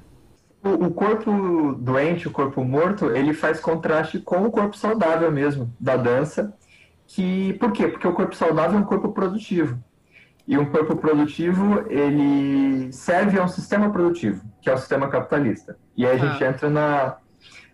O, 0.64 0.92
corpo 0.92 1.74
doente, 1.80 2.28
o 2.28 2.32
corpo 2.32 2.64
morto, 2.64 3.10
ele 3.10 3.34
faz 3.34 3.60
contraste 3.60 4.20
com 4.20 4.46
o 4.46 4.52
corpo 4.52 4.78
saudável 4.78 5.32
mesmo, 5.32 5.74
da 5.80 5.98
dança. 5.98 6.54
Que, 7.08 7.54
por 7.54 7.72
quê? 7.72 7.88
Porque 7.88 8.08
o 8.08 8.14
corpo 8.14 8.36
saudável 8.36 8.78
é 8.78 8.82
um 8.82 8.86
corpo 8.86 9.12
produtivo. 9.12 9.78
E 10.48 10.58
um 10.58 10.66
corpo 10.66 10.96
produtivo, 10.96 11.86
ele 11.90 12.92
serve 12.92 13.40
a 13.40 13.44
um 13.44 13.48
sistema 13.48 13.90
produtivo, 13.92 14.44
que 14.62 14.70
é 14.70 14.74
o 14.74 14.78
sistema 14.78 15.08
capitalista. 15.08 15.78
E 15.98 16.06
aí 16.06 16.16
a 16.16 16.18
gente 16.18 16.44
ah. 16.44 16.50
entra 16.50 16.70
na, 16.70 17.18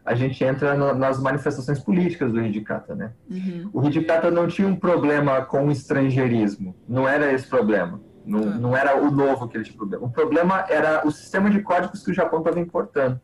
a 0.08 0.16
gente 0.16 0.42
entra 0.42 0.74
nas 0.94 1.22
manifestações 1.22 1.80
políticas 1.80 2.32
do 2.32 2.42
Hidikata, 2.42 2.96
né? 2.96 3.12
Uhum. 3.30 3.70
O 3.74 3.86
Hidikata 3.86 4.32
não 4.32 4.48
tinha 4.48 4.68
um 4.68 4.76
problema 4.76 5.42
com 5.42 5.68
o 5.68 5.72
estrangeirismo, 5.72 6.74
não 6.88 7.08
era 7.08 7.34
esse 7.34 7.46
problema. 7.46 8.00
Não, 8.28 8.42
uhum. 8.42 8.60
não 8.60 8.78
era 8.78 9.02
o 9.02 9.10
novo 9.10 9.48
que 9.48 9.58
ele 9.58 9.64
tinha 9.64 9.78
problema. 9.78 10.06
O 10.06 10.10
problema 10.10 10.66
era 10.70 11.08
o 11.08 11.12
sistema 11.12 11.50
de 11.50 11.62
códigos 11.62 12.04
que 12.04 12.12
o 12.12 12.14
Japão 12.14 12.40
estava 12.40 12.60
importando, 12.60 13.20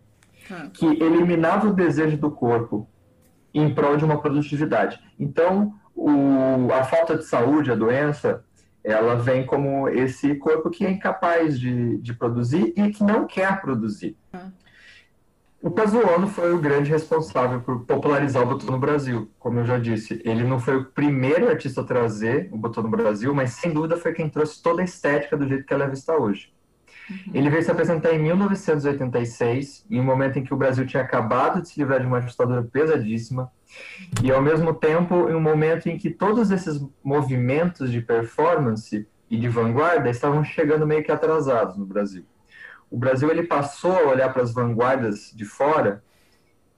uhum. 0.50 0.70
que 0.70 0.86
eliminava 0.86 1.68
o 1.68 1.74
desejo 1.74 2.18
do 2.18 2.32
corpo 2.32 2.88
em 3.54 3.74
prol 3.74 3.98
de 3.98 4.06
uma 4.06 4.20
produtividade. 4.20 5.00
Então, 5.20 5.74
o, 5.96 6.72
a 6.74 6.84
falta 6.84 7.18
de 7.18 7.26
saúde, 7.26 7.72
a 7.72 7.76
doença, 7.76 8.44
ela 8.84 9.16
vem 9.16 9.46
como 9.46 9.88
esse 9.88 10.36
corpo 10.36 10.70
que 10.70 10.86
é 10.86 10.90
incapaz 10.90 11.60
de, 11.60 11.98
de 11.98 12.14
produzir 12.14 12.74
e 12.76 12.90
que 12.90 13.04
não 13.04 13.28
quer 13.28 13.62
produzir. 13.62 14.18
O 15.64 15.72
Pazuello 15.72 16.28
foi 16.28 16.54
o 16.54 16.60
grande 16.60 16.92
responsável 16.92 17.62
por 17.62 17.86
popularizar 17.86 18.44
o 18.44 18.46
botão 18.46 18.70
no 18.70 18.78
Brasil, 18.78 19.32
como 19.40 19.60
eu 19.60 19.66
já 19.66 19.80
disse. 19.80 20.22
Ele 20.26 20.44
não 20.44 20.60
foi 20.60 20.76
o 20.76 20.84
primeiro 20.84 21.48
artista 21.48 21.80
a 21.80 21.86
trazer 21.86 22.50
o 22.52 22.58
botão 22.58 22.84
no 22.84 22.90
Brasil, 22.90 23.34
mas 23.34 23.52
sem 23.54 23.72
dúvida 23.72 23.96
foi 23.96 24.12
quem 24.12 24.28
trouxe 24.28 24.62
toda 24.62 24.82
a 24.82 24.84
estética 24.84 25.38
do 25.38 25.48
jeito 25.48 25.66
que 25.66 25.74
ela 25.74 25.86
é 25.86 25.90
vista 25.90 26.18
hoje. 26.18 26.52
Uhum. 27.10 27.32
Ele 27.34 27.50
veio 27.50 27.64
se 27.64 27.72
apresentar 27.72 28.14
em 28.14 28.20
1986, 28.20 29.86
em 29.90 30.02
um 30.02 30.04
momento 30.04 30.38
em 30.38 30.44
que 30.44 30.54
o 30.54 30.58
Brasil 30.58 30.86
tinha 30.86 31.02
acabado 31.02 31.62
de 31.62 31.70
se 31.70 31.80
livrar 31.80 32.02
de 32.02 32.08
uma 32.08 32.20
ditadura 32.20 32.64
pesadíssima, 32.64 33.50
e 34.22 34.34
ao 34.34 34.42
mesmo 34.42 34.74
tempo 34.74 35.30
em 35.30 35.34
um 35.34 35.40
momento 35.40 35.88
em 35.88 35.98
que 35.98 36.10
todos 36.10 36.52
esses 36.52 36.86
movimentos 37.02 37.90
de 37.90 38.02
performance 38.02 39.08
e 39.30 39.38
de 39.38 39.48
vanguarda 39.48 40.10
estavam 40.10 40.44
chegando 40.44 40.86
meio 40.86 41.06
que 41.06 41.12
atrasados 41.12 41.78
no 41.78 41.86
Brasil 41.86 42.26
o 42.94 42.98
Brasil 42.98 43.32
ele 43.32 43.42
passou 43.42 43.92
a 43.98 44.08
olhar 44.08 44.32
para 44.32 44.44
as 44.44 44.54
vanguardas 44.54 45.34
de 45.34 45.46
fora, 45.46 46.04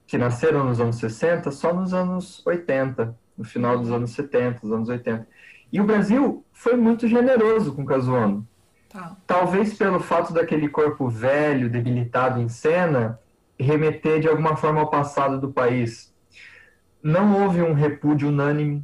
que 0.06 0.16
nasceram 0.16 0.64
nos 0.64 0.80
anos 0.80 0.96
60, 0.96 1.50
só 1.50 1.74
nos 1.74 1.92
anos 1.92 2.42
80, 2.46 3.14
no 3.36 3.44
final 3.44 3.78
dos 3.78 3.92
anos 3.92 4.12
70, 4.12 4.60
dos 4.62 4.72
anos 4.72 4.88
80. 4.88 5.28
E 5.70 5.78
o 5.78 5.84
Brasil 5.84 6.42
foi 6.54 6.74
muito 6.74 7.06
generoso 7.06 7.74
com 7.74 7.82
o 7.82 7.84
Casuano. 7.84 8.48
Tá. 8.88 9.14
Talvez 9.26 9.74
pelo 9.74 10.00
fato 10.00 10.32
daquele 10.32 10.70
corpo 10.70 11.06
velho, 11.06 11.68
debilitado 11.68 12.40
em 12.40 12.48
cena, 12.48 13.20
remeter 13.60 14.18
de 14.18 14.26
alguma 14.26 14.56
forma 14.56 14.80
ao 14.80 14.88
passado 14.88 15.38
do 15.38 15.52
país. 15.52 16.14
Não 17.02 17.42
houve 17.42 17.60
um 17.60 17.74
repúdio 17.74 18.30
unânime, 18.30 18.82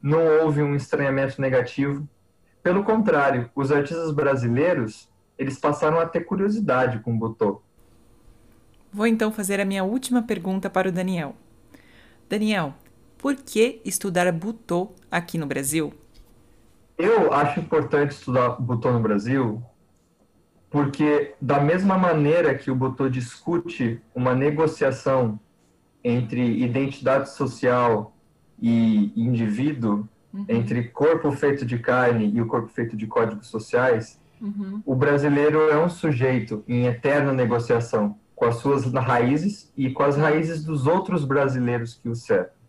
não 0.00 0.24
houve 0.40 0.62
um 0.62 0.74
estranhamento 0.74 1.38
negativo. 1.38 2.08
Pelo 2.62 2.82
contrário, 2.82 3.50
os 3.54 3.70
artistas 3.70 4.10
brasileiros 4.10 5.11
eles 5.42 5.58
passaram 5.58 5.98
a 5.98 6.06
ter 6.06 6.20
curiosidade 6.20 7.00
com 7.00 7.12
o 7.12 7.18
Butô. 7.18 7.60
Vou 8.92 9.06
então 9.06 9.32
fazer 9.32 9.60
a 9.60 9.64
minha 9.64 9.84
última 9.84 10.22
pergunta 10.22 10.70
para 10.70 10.88
o 10.88 10.92
Daniel. 10.92 11.34
Daniel, 12.28 12.74
por 13.18 13.36
que 13.36 13.80
estudar 13.84 14.30
Butô 14.32 14.92
aqui 15.10 15.36
no 15.36 15.46
Brasil? 15.46 15.92
Eu 16.96 17.32
acho 17.32 17.58
importante 17.60 18.12
estudar 18.12 18.50
Butô 18.60 18.92
no 18.92 19.00
Brasil 19.00 19.62
porque, 20.70 21.34
da 21.38 21.60
mesma 21.60 21.98
maneira 21.98 22.54
que 22.54 22.70
o 22.70 22.74
Butô 22.74 23.06
discute 23.08 24.00
uma 24.14 24.34
negociação 24.34 25.38
entre 26.02 26.40
identidade 26.40 27.30
social 27.30 28.16
e 28.58 29.12
indivíduo, 29.14 30.08
uhum. 30.32 30.46
entre 30.48 30.84
corpo 30.84 31.30
feito 31.32 31.66
de 31.66 31.78
carne 31.78 32.32
e 32.32 32.40
o 32.40 32.46
corpo 32.46 32.68
feito 32.68 32.96
de 32.96 33.06
códigos 33.06 33.48
sociais, 33.48 34.18
Uhum. 34.42 34.82
O 34.84 34.96
brasileiro 34.96 35.70
é 35.70 35.78
um 35.78 35.88
sujeito 35.88 36.64
em 36.66 36.86
eterna 36.86 37.32
negociação 37.32 38.18
com 38.34 38.44
as 38.44 38.56
suas 38.56 38.92
raízes 38.92 39.72
e 39.76 39.90
com 39.90 40.02
as 40.02 40.16
raízes 40.16 40.64
dos 40.64 40.88
outros 40.88 41.24
brasileiros 41.24 41.94
que 41.94 42.08
o 42.08 42.16
cercam. 42.16 42.60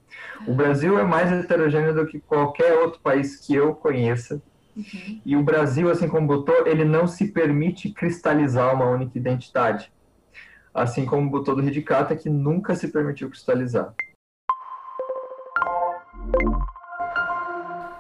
O 0.46 0.54
Brasil 0.54 1.00
é 1.00 1.04
mais 1.04 1.32
heterogêneo 1.32 1.96
do 1.96 2.06
que 2.06 2.20
qualquer 2.20 2.78
outro 2.78 3.00
país 3.00 3.38
que 3.38 3.56
eu 3.56 3.74
conheça. 3.74 4.40
Uhum. 4.78 5.22
E 5.26 5.36
o 5.36 5.42
Brasil, 5.42 5.90
assim 5.90 6.08
como 6.08 6.28
botou, 6.28 6.68
ele 6.68 6.86
não 6.86 7.08
se 7.08 7.32
permite 7.32 7.90
cristalizar 7.90 8.76
uma 8.76 8.86
única 8.86 9.18
identidade. 9.18 9.92
Assim 10.72 11.06
como 11.06 11.30
botou 11.30 11.56
do 11.56 11.68
Hidikata, 11.68 12.16
que 12.16 12.30
nunca 12.30 12.76
se 12.76 12.90
permitiu 12.90 13.30
cristalizar. 13.30 13.96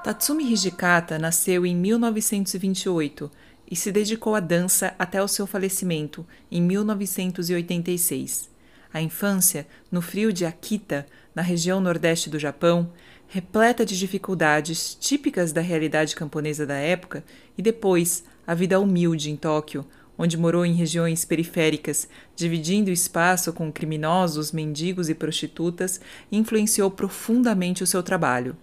Tatsumi 0.03 0.51
Hijikata 0.51 1.17
nasceu 1.17 1.65
em 1.65 1.75
1928 1.75 3.31
e 3.73 3.75
se 3.75 3.91
dedicou 3.91 4.35
à 4.35 4.39
dança 4.39 4.93
até 4.99 5.19
o 5.19 5.27
seu 5.27 5.47
falecimento 5.47 6.23
em 6.51 6.61
1986. 6.61 8.47
A 8.93 9.01
infância, 9.01 9.65
no 9.91 9.99
frio 9.99 10.31
de 10.31 10.45
Akita, 10.45 11.07
na 11.33 11.41
região 11.41 11.81
nordeste 11.81 12.29
do 12.29 12.37
Japão, 12.37 12.91
repleta 13.27 13.83
de 13.83 13.97
dificuldades 13.97 14.93
típicas 14.93 15.51
da 15.51 15.59
realidade 15.59 16.15
camponesa 16.15 16.67
da 16.67 16.75
época, 16.75 17.23
e 17.57 17.63
depois 17.63 18.23
a 18.45 18.53
vida 18.53 18.79
humilde 18.79 19.31
em 19.31 19.35
Tóquio, 19.35 19.83
onde 20.15 20.37
morou 20.37 20.63
em 20.63 20.75
regiões 20.75 21.25
periféricas, 21.25 22.07
dividindo 22.35 22.91
espaço 22.91 23.51
com 23.51 23.71
criminosos, 23.71 24.51
mendigos 24.51 25.09
e 25.09 25.15
prostitutas, 25.15 25.99
influenciou 26.31 26.91
profundamente 26.91 27.83
o 27.83 27.87
seu 27.87 28.03
trabalho. 28.03 28.55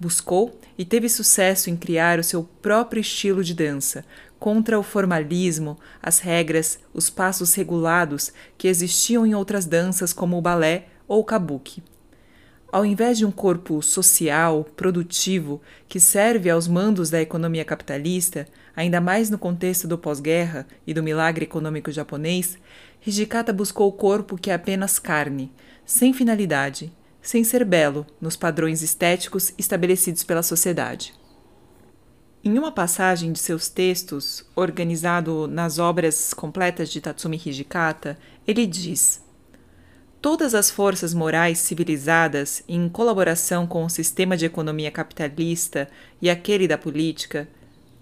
Buscou 0.00 0.58
e 0.78 0.84
teve 0.84 1.10
sucesso 1.10 1.68
em 1.68 1.76
criar 1.76 2.18
o 2.18 2.24
seu 2.24 2.42
próprio 2.42 3.02
estilo 3.02 3.44
de 3.44 3.52
dança, 3.52 4.02
contra 4.38 4.78
o 4.78 4.82
formalismo, 4.82 5.78
as 6.02 6.20
regras, 6.20 6.78
os 6.94 7.10
passos 7.10 7.52
regulados 7.52 8.32
que 8.56 8.66
existiam 8.66 9.26
em 9.26 9.34
outras 9.34 9.66
danças 9.66 10.14
como 10.14 10.38
o 10.38 10.40
balé 10.40 10.86
ou 11.06 11.20
o 11.20 11.24
kabuki. 11.24 11.82
Ao 12.72 12.86
invés 12.86 13.18
de 13.18 13.26
um 13.26 13.30
corpo 13.30 13.82
social, 13.82 14.64
produtivo, 14.74 15.60
que 15.86 16.00
serve 16.00 16.48
aos 16.48 16.66
mandos 16.66 17.10
da 17.10 17.20
economia 17.20 17.64
capitalista, 17.64 18.46
ainda 18.74 19.02
mais 19.02 19.28
no 19.28 19.36
contexto 19.36 19.86
do 19.86 19.98
pós-guerra 19.98 20.66
e 20.86 20.94
do 20.94 21.02
milagre 21.02 21.44
econômico 21.44 21.92
japonês, 21.92 22.56
Hijikata 23.06 23.52
buscou 23.52 23.88
o 23.88 23.92
corpo 23.92 24.38
que 24.38 24.50
é 24.50 24.54
apenas 24.54 24.98
carne, 24.98 25.52
sem 25.84 26.14
finalidade, 26.14 26.90
sem 27.22 27.44
ser 27.44 27.64
belo 27.64 28.06
nos 28.20 28.36
padrões 28.36 28.82
estéticos 28.82 29.52
estabelecidos 29.58 30.24
pela 30.24 30.42
sociedade. 30.42 31.14
Em 32.42 32.58
uma 32.58 32.72
passagem 32.72 33.32
de 33.32 33.38
seus 33.38 33.68
textos, 33.68 34.44
organizado 34.56 35.46
nas 35.46 35.78
obras 35.78 36.32
completas 36.32 36.88
de 36.88 37.00
Tatsumi 37.00 37.40
Hijikata, 37.44 38.18
ele 38.46 38.66
diz: 38.66 39.22
Todas 40.22 40.54
as 40.54 40.70
forças 40.70 41.12
morais 41.12 41.58
civilizadas, 41.58 42.62
em 42.66 42.88
colaboração 42.88 43.66
com 43.66 43.84
o 43.84 43.90
sistema 43.90 44.38
de 44.38 44.46
economia 44.46 44.90
capitalista 44.90 45.88
e 46.20 46.30
aquele 46.30 46.66
da 46.66 46.78
política, 46.78 47.46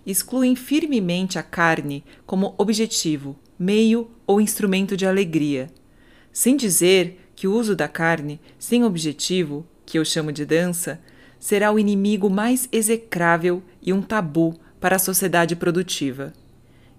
excluem 0.06 0.54
firmemente 0.54 1.38
a 1.38 1.42
carne 1.42 2.04
como 2.24 2.54
objetivo, 2.56 3.36
meio 3.58 4.10
ou 4.26 4.40
instrumento 4.40 4.96
de 4.96 5.04
alegria, 5.04 5.68
sem 6.32 6.56
dizer 6.56 7.27
que 7.38 7.46
o 7.46 7.54
uso 7.54 7.76
da 7.76 7.86
carne 7.86 8.40
sem 8.58 8.82
objetivo, 8.82 9.64
que 9.86 9.96
eu 9.96 10.04
chamo 10.04 10.32
de 10.32 10.44
dança, 10.44 11.00
será 11.38 11.70
o 11.70 11.78
inimigo 11.78 12.28
mais 12.28 12.68
execrável 12.72 13.62
e 13.80 13.92
um 13.92 14.02
tabu 14.02 14.58
para 14.80 14.96
a 14.96 14.98
sociedade 14.98 15.54
produtiva. 15.54 16.32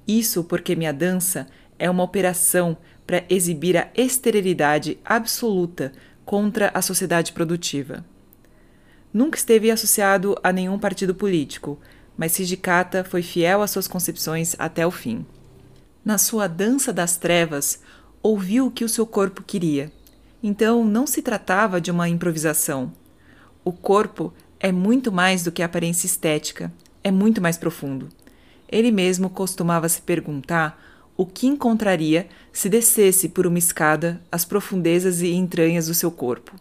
Isso 0.08 0.42
porque 0.46 0.78
minha 0.78 0.94
dança 0.94 1.46
é 1.78 1.90
uma 1.90 2.04
operação 2.06 2.78
para 3.06 3.26
exibir 3.30 3.76
a 3.76 3.90
esterilidade 3.94 4.98
absoluta 5.04 5.92
contra 6.24 6.72
a 6.74 6.82
sociedade 6.82 7.34
produtiva. 7.34 8.06
Nunca 9.14 9.38
esteve 9.38 9.70
associado 9.70 10.38
a 10.42 10.54
nenhum 10.54 10.80
partido 10.80 11.14
político, 11.14 11.78
mas 12.16 12.40
Hijikata 12.40 13.04
foi 13.04 13.22
fiel 13.22 13.62
às 13.62 13.72
suas 13.72 13.90
concepções 13.90 14.56
até 14.58 14.88
o 14.88 14.92
fim. 14.92 15.26
Na 16.06 16.18
sua 16.18 16.48
dança 16.48 16.94
das 16.94 17.18
trevas, 17.18 17.82
ouviu 18.24 18.68
o 18.68 18.72
que 18.72 18.86
o 18.86 18.90
seu 18.90 19.06
corpo 19.06 19.44
queria. 19.44 19.92
Então 20.42 20.86
não 20.86 21.06
se 21.06 21.22
tratava 21.22 21.82
de 21.82 21.92
uma 21.92 22.08
improvisação. 22.08 22.94
O 23.64 23.72
corpo 23.72 24.34
é 24.60 24.72
muito 24.72 25.12
mais 25.12 25.44
do 25.44 25.52
que 25.52 25.62
aparência 25.62 26.06
estética, 26.06 26.72
é 27.04 27.12
muito 27.12 27.42
mais 27.42 27.58
profundo. 27.58 28.10
Ele 28.68 28.92
mesmo 28.92 29.30
costumava 29.30 29.90
se 29.90 30.02
perguntar 30.02 30.82
o 31.18 31.26
que 31.26 31.48
encontraria 31.48 32.28
se 32.54 32.70
descesse 32.70 33.28
por 33.28 33.46
uma 33.46 33.58
escada 33.58 34.22
as 34.32 34.46
profundezas 34.46 35.22
e 35.22 35.34
entranhas 35.34 35.88
do 35.88 35.94
seu 35.94 36.10
corpo. 36.10 36.56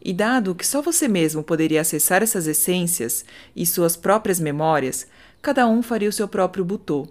E 0.00 0.12
dado 0.12 0.54
que 0.54 0.66
só 0.66 0.82
você 0.82 1.08
mesmo 1.08 1.42
poderia 1.42 1.80
acessar 1.80 2.22
essas 2.22 2.46
essências 2.46 3.24
e 3.54 3.64
suas 3.64 3.96
próprias 3.96 4.38
memórias, 4.38 5.06
cada 5.40 5.66
um 5.66 5.82
faria 5.82 6.08
o 6.08 6.12
seu 6.12 6.28
próprio 6.28 6.64
butô. 6.64 7.08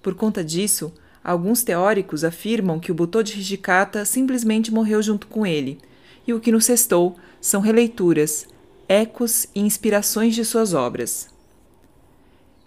Por 0.00 0.14
conta 0.14 0.42
disso, 0.42 0.92
alguns 1.22 1.62
teóricos 1.62 2.24
afirmam 2.24 2.80
que 2.80 2.90
o 2.90 2.94
butô 2.94 3.22
de 3.22 3.38
Hijikata 3.38 4.04
simplesmente 4.04 4.72
morreu 4.72 5.02
junto 5.02 5.26
com 5.26 5.46
ele, 5.46 5.78
e 6.26 6.32
o 6.32 6.40
que 6.40 6.52
nos 6.52 6.66
restou 6.66 7.16
são 7.40 7.60
releituras, 7.60 8.46
ecos 8.88 9.46
e 9.54 9.60
inspirações 9.60 10.34
de 10.34 10.44
suas 10.44 10.74
obras. 10.74 11.28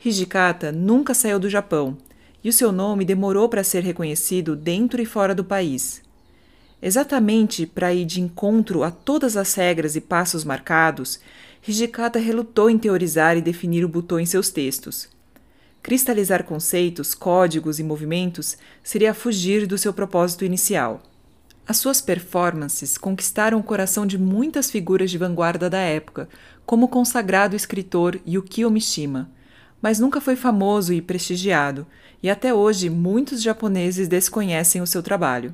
Hijikata 0.04 0.72
nunca 0.72 1.14
saiu 1.14 1.40
do 1.40 1.50
Japão 1.50 1.98
e 2.44 2.50
o 2.50 2.54
seu 2.54 2.72
nome 2.72 3.04
demorou 3.04 3.50
para 3.50 3.64
ser 3.64 3.84
reconhecido 3.84 4.56
dentro 4.56 5.02
e 5.02 5.06
fora 5.06 5.34
do 5.34 5.44
país. 5.44 6.02
Exatamente 6.80 7.66
para 7.66 7.92
ir 7.92 8.06
de 8.06 8.22
encontro 8.22 8.84
a 8.84 8.92
todas 8.92 9.36
as 9.36 9.56
regras 9.56 9.96
e 9.96 10.02
passos 10.02 10.44
marcados, 10.44 11.20
Hijikata 11.68 12.20
relutou 12.20 12.70
em 12.70 12.78
teorizar 12.78 13.36
e 13.36 13.42
definir 13.42 13.84
o 13.84 13.90
Butô 13.90 14.20
em 14.20 14.26
seus 14.28 14.52
textos. 14.52 15.15
Cristalizar 15.86 16.44
conceitos, 16.46 17.14
códigos 17.14 17.80
e 17.80 17.84
movimentos 17.84 18.58
seria 18.82 19.14
fugir 19.14 19.68
do 19.68 19.78
seu 19.78 19.94
propósito 19.94 20.44
inicial. 20.44 21.04
As 21.68 21.78
suas 21.78 22.02
performances 22.02 22.98
conquistaram 22.98 23.60
o 23.60 23.64
coração 23.64 24.04
de 24.04 24.18
muitas 24.18 24.72
figuras 24.72 25.12
de 25.12 25.20
vanguarda 25.20 25.70
da 25.70 25.78
época, 25.78 26.28
como 26.66 26.88
o 26.88 26.90
consagrado 26.90 27.56
escritor 27.56 28.20
Yukio 28.28 28.72
Mishima, 28.72 29.30
mas 29.80 30.00
nunca 30.00 30.20
foi 30.20 30.36
famoso 30.36 30.92
e 30.92 31.04
prestigiado, 31.04 31.86
e 32.24 32.32
até 32.32 32.52
hoje 32.52 32.90
muitos 32.90 33.40
japoneses 33.44 34.08
desconhecem 34.08 34.82
o 34.82 34.88
seu 34.88 35.04
trabalho. 35.04 35.54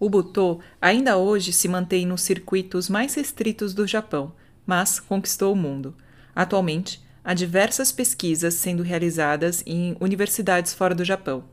O 0.00 0.10
Butô 0.10 0.58
ainda 0.82 1.16
hoje 1.16 1.52
se 1.52 1.68
mantém 1.68 2.04
nos 2.04 2.22
circuitos 2.22 2.88
mais 2.88 3.14
restritos 3.14 3.72
do 3.72 3.86
Japão, 3.86 4.32
mas 4.66 4.98
conquistou 4.98 5.52
o 5.52 5.56
mundo. 5.56 5.94
Atualmente, 6.34 7.00
há 7.24 7.34
diversas 7.34 7.92
pesquisas 7.92 8.54
sendo 8.54 8.82
realizadas 8.82 9.62
em 9.66 9.96
universidades 10.00 10.74
fora 10.74 10.94
do 10.94 11.04
Japão. 11.04 11.44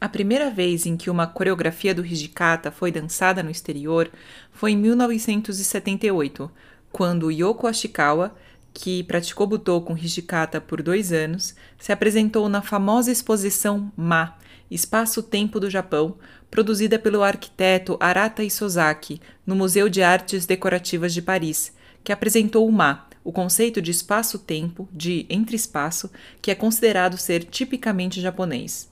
A 0.00 0.08
primeira 0.08 0.50
vez 0.50 0.86
em 0.86 0.96
que 0.96 1.10
uma 1.10 1.26
coreografia 1.26 1.94
do 1.94 2.04
Hijikata 2.04 2.70
foi 2.70 2.90
dançada 2.90 3.42
no 3.42 3.50
exterior 3.50 4.10
foi 4.52 4.72
em 4.72 4.76
1978, 4.76 6.50
quando 6.90 7.30
Yoko 7.30 7.66
Ashikawa 7.66 8.34
que 8.72 9.02
praticou 9.04 9.46
butô 9.46 9.80
com 9.80 9.96
Hijikata 9.96 10.60
por 10.60 10.82
dois 10.82 11.12
anos, 11.12 11.54
se 11.78 11.92
apresentou 11.92 12.48
na 12.48 12.62
famosa 12.62 13.10
exposição 13.10 13.92
Ma, 13.96 14.36
Espaço-Tempo 14.70 15.58
do 15.58 15.68
Japão, 15.68 16.16
produzida 16.50 16.98
pelo 16.98 17.22
arquiteto 17.22 17.96
Arata 18.00 18.42
Isozaki 18.42 19.20
no 19.46 19.54
Museu 19.56 19.88
de 19.88 20.02
Artes 20.02 20.46
Decorativas 20.46 21.12
de 21.12 21.22
Paris, 21.22 21.72
que 22.02 22.12
apresentou 22.12 22.66
o 22.66 22.72
Ma, 22.72 23.06
o 23.22 23.32
conceito 23.32 23.82
de 23.82 23.90
espaço-tempo, 23.90 24.88
de 24.92 25.26
entre-espaço, 25.28 26.10
que 26.40 26.50
é 26.50 26.54
considerado 26.54 27.18
ser 27.18 27.44
tipicamente 27.44 28.20
japonês. 28.20 28.90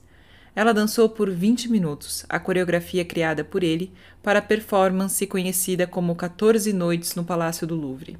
Ela 0.55 0.73
dançou 0.73 1.07
por 1.07 1.29
20 1.29 1.69
minutos, 1.69 2.25
a 2.27 2.39
coreografia 2.39 3.05
criada 3.05 3.43
por 3.43 3.63
ele, 3.63 3.91
para 4.21 4.39
a 4.39 4.41
performance 4.41 5.25
conhecida 5.27 5.87
como 5.87 6.15
14 6.15 6.73
Noites 6.73 7.15
no 7.15 7.23
Palácio 7.23 7.65
do 7.65 7.75
Louvre. 7.75 8.17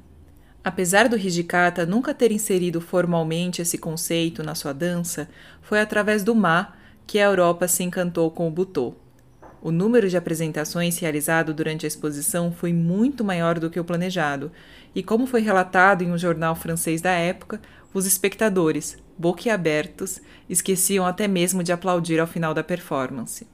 Apesar 0.62 1.08
do 1.08 1.16
Hijikata 1.16 1.86
nunca 1.86 2.12
ter 2.12 2.30
inserido 2.30 2.80
formalmente 2.80 3.62
esse 3.62 3.78
conceito 3.78 4.42
na 4.42 4.54
sua 4.54 4.72
dança, 4.72 5.28
foi 5.62 5.80
através 5.80 6.22
do 6.22 6.34
Ma 6.34 6.74
que 7.06 7.18
a 7.18 7.24
Europa 7.24 7.66
se 7.66 7.82
encantou 7.82 8.30
com 8.30 8.46
o 8.46 8.50
Butô. 8.50 8.94
O 9.62 9.70
número 9.70 10.08
de 10.08 10.16
apresentações 10.16 10.98
realizado 10.98 11.52
durante 11.52 11.84
a 11.84 11.88
exposição 11.88 12.50
foi 12.50 12.72
muito 12.72 13.22
maior 13.22 13.58
do 13.58 13.68
que 13.68 13.78
o 13.78 13.84
planejado, 13.84 14.50
e 14.94 15.02
como 15.02 15.26
foi 15.26 15.42
relatado 15.42 16.02
em 16.02 16.10
um 16.10 16.16
jornal 16.16 16.56
francês 16.56 17.02
da 17.02 17.10
época, 17.10 17.60
os 17.92 18.06
espectadores, 18.06 18.96
boquiabertos, 19.18 20.20
esqueciam 20.48 21.04
até 21.04 21.28
mesmo 21.28 21.62
de 21.62 21.72
aplaudir 21.72 22.18
ao 22.18 22.26
final 22.26 22.54
da 22.54 22.64
performance. 22.64 23.46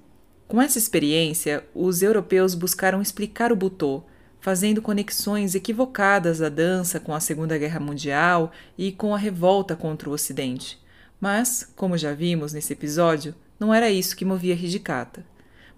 Com 0.47 0.62
essa 0.62 0.79
experiência, 0.79 1.64
os 1.75 2.03
europeus 2.03 2.55
buscaram 2.55 3.03
explicar 3.03 3.51
o 3.51 3.57
Butô, 3.57 4.05
fazendo 4.40 4.81
conexões 4.81 5.57
equivocadas 5.57 6.38
da 6.38 6.49
dança 6.49 7.01
com 7.01 7.12
a 7.12 7.19
Segunda 7.19 7.59
Guerra 7.59 7.81
Mundial 7.81 8.53
e 8.79 8.92
com 8.92 9.12
a 9.12 9.19
revolta 9.19 9.75
contra 9.75 10.09
o 10.09 10.12
Ocidente. 10.12 10.79
Mas, 11.21 11.69
como 11.75 11.99
já 11.99 12.12
vimos 12.12 12.53
nesse 12.53 12.73
episódio, 12.73 13.35
não 13.59 13.75
era 13.75 13.90
isso 13.90 14.14
que 14.14 14.25
movia 14.25 14.55
Hijikata. 14.55 15.25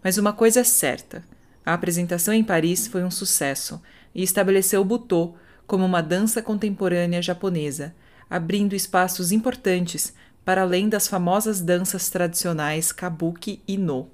Mas 0.09 0.17
uma 0.17 0.33
coisa 0.33 0.61
é 0.61 0.65
certa: 0.65 1.23
a 1.67 1.75
apresentação 1.75 2.33
em 2.33 2.43
Paris 2.43 2.87
foi 2.87 3.05
um 3.05 3.11
sucesso 3.11 3.79
e 4.15 4.23
estabeleceu 4.23 4.81
o 4.81 4.85
Butô 4.85 5.35
como 5.67 5.85
uma 5.85 6.01
dança 6.01 6.41
contemporânea 6.41 7.21
japonesa, 7.21 7.95
abrindo 8.31 8.75
espaços 8.75 9.33
importantes 9.33 10.15
para 10.47 10.63
além 10.63 10.89
das 10.89 11.07
famosas 11.07 11.61
danças 11.61 12.09
tradicionais 12.09 12.91
Kabuki 12.91 13.61
e 13.69 13.77
No. 13.77 14.09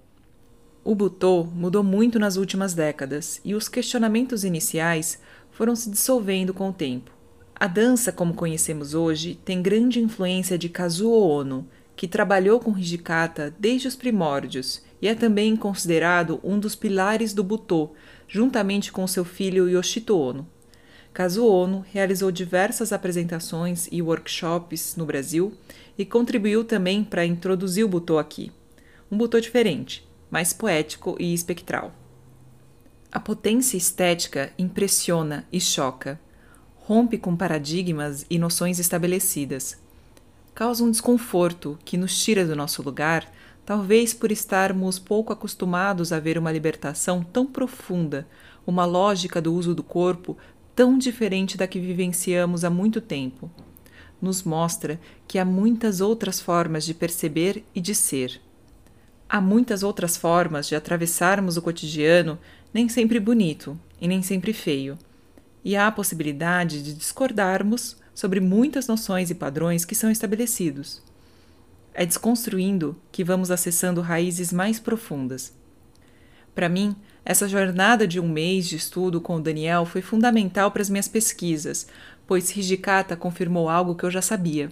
O 0.83 0.97
Butô 0.97 1.45
mudou 1.45 1.85
muito 1.85 2.19
nas 2.19 2.37
últimas 2.37 2.75
décadas 2.75 3.41
e 3.45 3.55
os 3.55 3.69
questionamentos 3.69 4.43
iniciais 4.43 5.21
foram 5.53 5.77
se 5.77 5.89
dissolvendo 5.89 6.53
com 6.53 6.71
o 6.71 6.73
tempo. 6.73 7.13
A 7.55 7.69
dança, 7.69 8.11
como 8.11 8.35
conhecemos 8.35 8.95
hoje, 8.95 9.39
tem 9.45 9.63
grande 9.63 10.01
influência 10.01 10.59
de 10.59 10.69
Kazuo 10.69 11.17
Ono, 11.17 11.69
que 11.95 12.09
trabalhou 12.09 12.59
com 12.59 12.77
Hijikata 12.77 13.55
desde 13.61 13.87
os 13.87 13.95
primórdios 13.95 14.83
e 15.05 15.07
é 15.07 15.15
também 15.15 15.55
considerado 15.55 16.41
um 16.43 16.59
dos 16.59 16.75
pilares 16.75 17.35
do 17.35 17.45
Butô, 17.45 17.91
juntamente 18.27 18.91
com 18.91 19.07
seu 19.07 19.23
filho 19.23 19.69
Yoshito 19.69 20.17
Ono. 20.17 20.49
Kazuo 21.13 21.85
realizou 21.93 22.33
diversas 22.33 22.91
apresentações 22.91 23.87
e 23.93 24.01
workshops 24.01 24.97
no 24.97 25.05
Brasil 25.05 25.53
e 25.99 26.07
contribuiu 26.07 26.65
também 26.65 27.05
para 27.05 27.27
introduzir 27.27 27.85
o 27.85 27.89
butô 27.89 28.19
aqui. 28.19 28.51
Um 29.13 29.19
butô 29.19 29.39
diferente, 29.39 30.09
mais 30.31 30.55
poético 30.55 31.19
e 31.21 31.35
espectral. 31.35 31.93
A 33.13 33.21
potência 33.21 33.77
estética 33.77 34.55
impressiona 34.59 35.47
e 35.53 35.61
choca, 35.61 36.19
rompe 36.77 37.19
com 37.19 37.37
paradigmas 37.37 38.25
e 38.31 38.39
noções 38.39 38.79
estabelecidas. 38.79 39.77
Causa 40.55 40.83
um 40.83 40.91
desconforto 40.91 41.79
que 41.85 41.99
nos 41.99 42.19
tira 42.25 42.47
do 42.47 42.57
nosso 42.57 42.83
lugar, 42.83 43.31
talvez 43.65 44.13
por 44.13 44.31
estarmos 44.31 44.99
pouco 44.99 45.33
acostumados 45.33 46.13
a 46.13 46.21
ver 46.21 46.37
uma 46.39 46.53
libertação 46.53 47.23
tão 47.23 47.47
profunda, 47.47 48.27
uma 48.67 48.85
lógica 48.85 49.41
do 49.41 49.55
uso 49.55 49.75
do 49.75 49.83
corpo 49.83 50.37
tão 50.75 50.99
diferente 50.99 51.57
da 51.57 51.67
que 51.67 51.79
vivenciamos 51.79 52.65
há 52.65 52.71
muito 52.71 53.01
tempo. 53.01 53.51
Nos 54.21 54.43
mostra 54.43 55.01
que 55.27 55.39
há 55.39 55.45
muitas 55.45 56.01
outras 56.01 56.41
formas 56.41 56.85
de 56.85 56.95
perceber 56.95 57.65
e 57.75 57.81
de 57.81 57.95
ser. 57.95 58.41
Há 59.29 59.41
muitas 59.41 59.83
outras 59.83 60.17
formas 60.17 60.67
de 60.67 60.75
atravessarmos 60.75 61.57
o 61.57 61.63
cotidiano, 61.63 62.39
nem 62.73 62.89
sempre 62.89 63.21
bonito 63.21 63.79
e 64.01 64.09
nem 64.09 64.23
sempre 64.23 64.53
feio. 64.53 64.99
E 65.65 65.77
há 65.77 65.87
a 65.87 65.93
possibilidade 65.93 66.83
de 66.83 66.93
discordarmos 66.93 67.97
sobre 68.15 68.41
muitas 68.41 68.87
noções 68.87 69.31
e 69.31 69.35
padrões 69.35 69.85
que 69.85 69.95
são 69.95 70.11
estabelecidos. 70.11 71.03
É 71.95 72.05
desconstruindo 72.05 72.97
que 73.13 73.23
vamos 73.23 73.53
acessando 73.53 74.01
raízes 74.01 74.53
mais 74.53 74.81
profundas. 74.81 75.55
Para 76.53 76.69
mim, 76.69 76.95
essa 77.25 77.49
jornada 77.49 78.07
de 78.07 78.21
um 78.21 78.29
mês 78.29 78.69
de 78.69 78.77
estudo 78.77 79.21
com 79.21 79.37
o 79.37 79.41
Daniel 79.41 79.87
foi 79.87 80.03
fundamental 80.03 80.71
para 80.71 80.83
as 80.83 80.91
minhas 80.91 81.09
pesquisas, 81.09 81.87
pois 82.27 82.55
Hijikata 82.55 83.17
confirmou 83.17 83.69
algo 83.69 83.95
que 83.95 84.05
eu 84.05 84.11
já 84.11 84.21
sabia: 84.21 84.71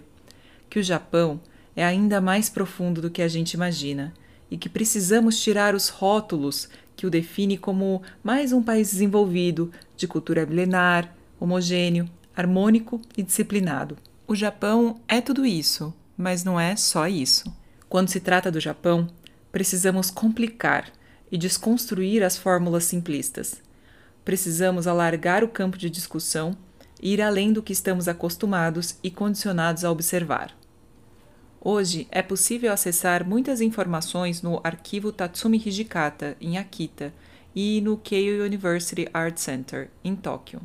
que 0.69 0.79
o 0.79 0.83
Japão 0.83 1.39
é 1.75 1.83
ainda 1.83 2.21
mais 2.21 2.49
profundo 2.49 3.01
do 3.01 3.09
que 3.09 3.21
a 3.21 3.27
gente 3.27 3.53
imagina 3.53 4.13
e 4.51 4.57
que 4.57 4.69
precisamos 4.69 5.41
tirar 5.41 5.73
os 5.73 5.89
rótulos 5.89 6.69
que 6.95 7.07
o 7.07 7.09
define 7.09 7.57
como 7.57 8.03
mais 8.23 8.53
um 8.53 8.61
país 8.61 8.91
desenvolvido, 8.91 9.71
de 9.97 10.07
cultura 10.07 10.45
milenar, 10.45 11.15
homogêneo, 11.39 12.07
harmônico 12.35 13.01
e 13.17 13.23
disciplinado. 13.23 13.97
O 14.27 14.35
Japão 14.35 15.01
é 15.07 15.19
tudo 15.19 15.45
isso, 15.45 15.93
mas 16.17 16.43
não 16.43 16.59
é 16.59 16.75
só 16.75 17.07
isso. 17.07 17.51
Quando 17.89 18.09
se 18.09 18.19
trata 18.19 18.51
do 18.51 18.59
Japão, 18.59 19.07
precisamos 19.51 20.09
complicar 20.09 20.91
e 21.31 21.37
desconstruir 21.37 22.23
as 22.23 22.37
fórmulas 22.37 22.83
simplistas. 22.83 23.61
Precisamos 24.23 24.87
alargar 24.87 25.43
o 25.43 25.47
campo 25.47 25.77
de 25.77 25.89
discussão 25.89 26.57
e 27.01 27.13
ir 27.13 27.21
além 27.21 27.51
do 27.51 27.61
que 27.61 27.73
estamos 27.73 28.07
acostumados 28.07 28.95
e 29.03 29.11
condicionados 29.11 29.83
a 29.83 29.91
observar. 29.91 30.55
Hoje 31.59 32.07
é 32.11 32.21
possível 32.21 32.71
acessar 32.73 33.25
muitas 33.25 33.61
informações 33.61 34.41
no 34.41 34.59
arquivo 34.63 35.11
Tatsumi 35.11 35.61
Hijikata, 35.63 36.35
em 36.41 36.57
Akita, 36.57 37.13
e 37.55 37.79
no 37.81 37.97
Keio 37.97 38.43
University 38.43 39.07
Art 39.13 39.37
Center, 39.37 39.89
em 40.03 40.15
Tóquio. 40.15 40.61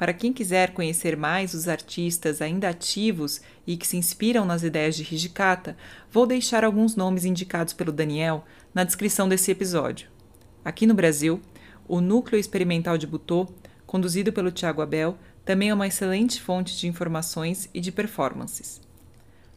Para 0.00 0.14
quem 0.14 0.32
quiser 0.32 0.72
conhecer 0.72 1.14
mais 1.14 1.52
os 1.52 1.68
artistas 1.68 2.40
ainda 2.40 2.70
ativos 2.70 3.42
e 3.66 3.76
que 3.76 3.86
se 3.86 3.98
inspiram 3.98 4.46
nas 4.46 4.62
ideias 4.62 4.96
de 4.96 5.02
Hijikata, 5.02 5.76
vou 6.10 6.26
deixar 6.26 6.64
alguns 6.64 6.96
nomes 6.96 7.26
indicados 7.26 7.74
pelo 7.74 7.92
Daniel 7.92 8.42
na 8.72 8.82
descrição 8.82 9.28
desse 9.28 9.50
episódio. 9.50 10.08
Aqui 10.64 10.86
no 10.86 10.94
Brasil, 10.94 11.38
o 11.86 12.00
Núcleo 12.00 12.40
Experimental 12.40 12.96
de 12.96 13.06
Butô, 13.06 13.46
conduzido 13.86 14.32
pelo 14.32 14.50
Tiago 14.50 14.80
Abel, 14.80 15.18
também 15.44 15.68
é 15.68 15.74
uma 15.74 15.86
excelente 15.86 16.40
fonte 16.40 16.78
de 16.78 16.88
informações 16.88 17.68
e 17.74 17.78
de 17.78 17.92
performances. 17.92 18.80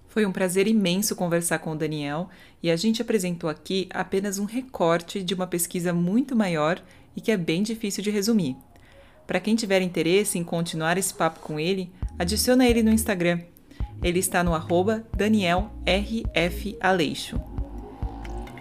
Foi 0.10 0.26
um 0.26 0.32
prazer 0.34 0.68
imenso 0.68 1.16
conversar 1.16 1.60
com 1.60 1.72
o 1.72 1.78
Daniel 1.78 2.30
e 2.62 2.70
a 2.70 2.76
gente 2.76 3.02
apresentou 3.02 3.50
aqui 3.50 3.88
apenas 3.94 4.40
um 4.40 4.46
recorte 4.46 5.24
de 5.24 5.34
uma 5.34 5.48
pesquisa 5.48 5.94
muito 5.94 6.36
maior 6.36 6.84
e 7.16 7.22
que 7.22 7.32
é 7.32 7.38
bem 7.38 7.64
difícil 7.64 8.04
de 8.04 8.12
resumir. 8.12 8.58
Para 9.26 9.40
quem 9.40 9.56
tiver 9.56 9.82
interesse 9.82 10.38
em 10.38 10.44
continuar 10.44 10.98
esse 10.98 11.14
papo 11.14 11.40
com 11.40 11.58
ele, 11.60 11.90
adiciona 12.20 12.68
ele 12.68 12.84
no 12.84 12.92
Instagram. 12.92 13.40
Ele 14.02 14.20
está 14.20 14.44
no 14.44 14.54
arroba 14.54 15.06
DanielRFAleixo. 15.16 17.40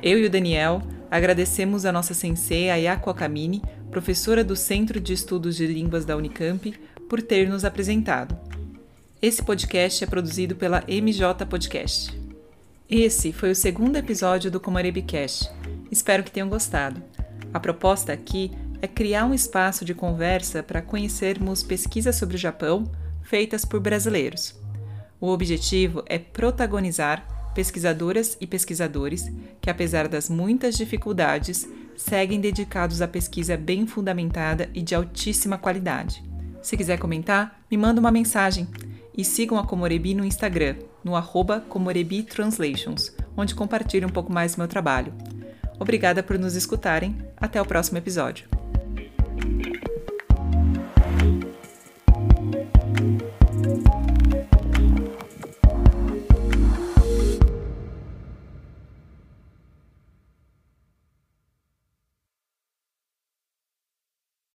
Eu 0.03 0.19
e 0.19 0.27
o 0.27 0.31
Daniel 0.31 0.83
agradecemos 1.11 1.85
a 1.85 1.93
nossa 1.93 2.15
sensei 2.15 2.71
Ayako 2.71 3.11
Akamine, 3.11 3.63
professora 3.91 4.43
do 4.43 4.57
Centro 4.57 4.99
de 5.01 5.13
Estudos 5.13 5.57
de 5.57 5.67
Línguas 5.67 6.05
da 6.05 6.17
Unicamp, 6.17 6.73
por 7.09 7.21
ter 7.21 7.49
nos 7.49 7.65
apresentado. 7.65 8.39
Esse 9.21 9.43
podcast 9.43 10.03
é 10.03 10.07
produzido 10.07 10.57
pela 10.57 10.83
MJ 10.89 11.45
Podcast. 11.47 12.19
Esse 12.89 13.33
foi 13.33 13.51
o 13.51 13.55
segundo 13.55 13.97
episódio 13.97 14.51
do 14.51 14.59
Comarebicast. 14.59 15.51
Espero 15.91 16.23
que 16.23 16.31
tenham 16.31 16.49
gostado. 16.49 17.03
A 17.53 17.61
proposta 17.61 18.13
aqui 18.13 18.51
é 18.83 18.89
criar 18.89 19.25
um 19.25 19.33
espaço 19.33 19.85
de 19.85 19.95
conversa 19.95 20.61
para 20.61 20.83
conhecermos 20.83 21.63
pesquisas 21.63 22.17
sobre 22.17 22.35
o 22.35 22.39
Japão 22.39 22.91
feitas 23.23 23.65
por 23.65 23.79
brasileiros. 23.79 24.61
O 25.21 25.29
objetivo 25.29 26.03
é 26.07 26.19
protagonizar 26.19 27.53
pesquisadoras 27.55 28.37
e 28.41 28.47
pesquisadores 28.47 29.31
que, 29.61 29.71
apesar 29.71 30.09
das 30.09 30.29
muitas 30.29 30.77
dificuldades, 30.77 31.69
seguem 31.97 32.41
dedicados 32.41 33.01
à 33.01 33.07
pesquisa 33.07 33.57
bem 33.57 33.87
fundamentada 33.87 34.69
e 34.75 34.83
de 34.83 34.95
altíssima 34.95 35.57
qualidade. 35.57 36.25
Se 36.61 36.77
quiser 36.77 36.99
comentar, 36.99 37.63
me 37.71 37.77
manda 37.77 38.01
uma 38.01 38.11
mensagem 38.11 38.67
e 39.17 39.25
sigam 39.25 39.59
a 39.59 39.67
Comorebi 39.67 40.15
no 40.15 40.25
Instagram, 40.25 40.77
no 41.05 41.15
arroba 41.15 41.61
Comorebi 41.61 42.23
Translations, 42.23 43.15
onde 43.37 43.55
compartilho 43.55 44.09
um 44.09 44.13
pouco 44.13 44.33
mais 44.33 44.55
do 44.55 44.59
meu 44.59 44.67
trabalho. 44.67 45.13
Obrigada 45.79 46.23
por 46.23 46.39
nos 46.39 46.57
escutarem. 46.57 47.17
Até 47.37 47.61
o 47.61 47.67
próximo 47.67 47.99
episódio. 47.99 48.62
Thank 49.41 49.67
you. 49.67 49.92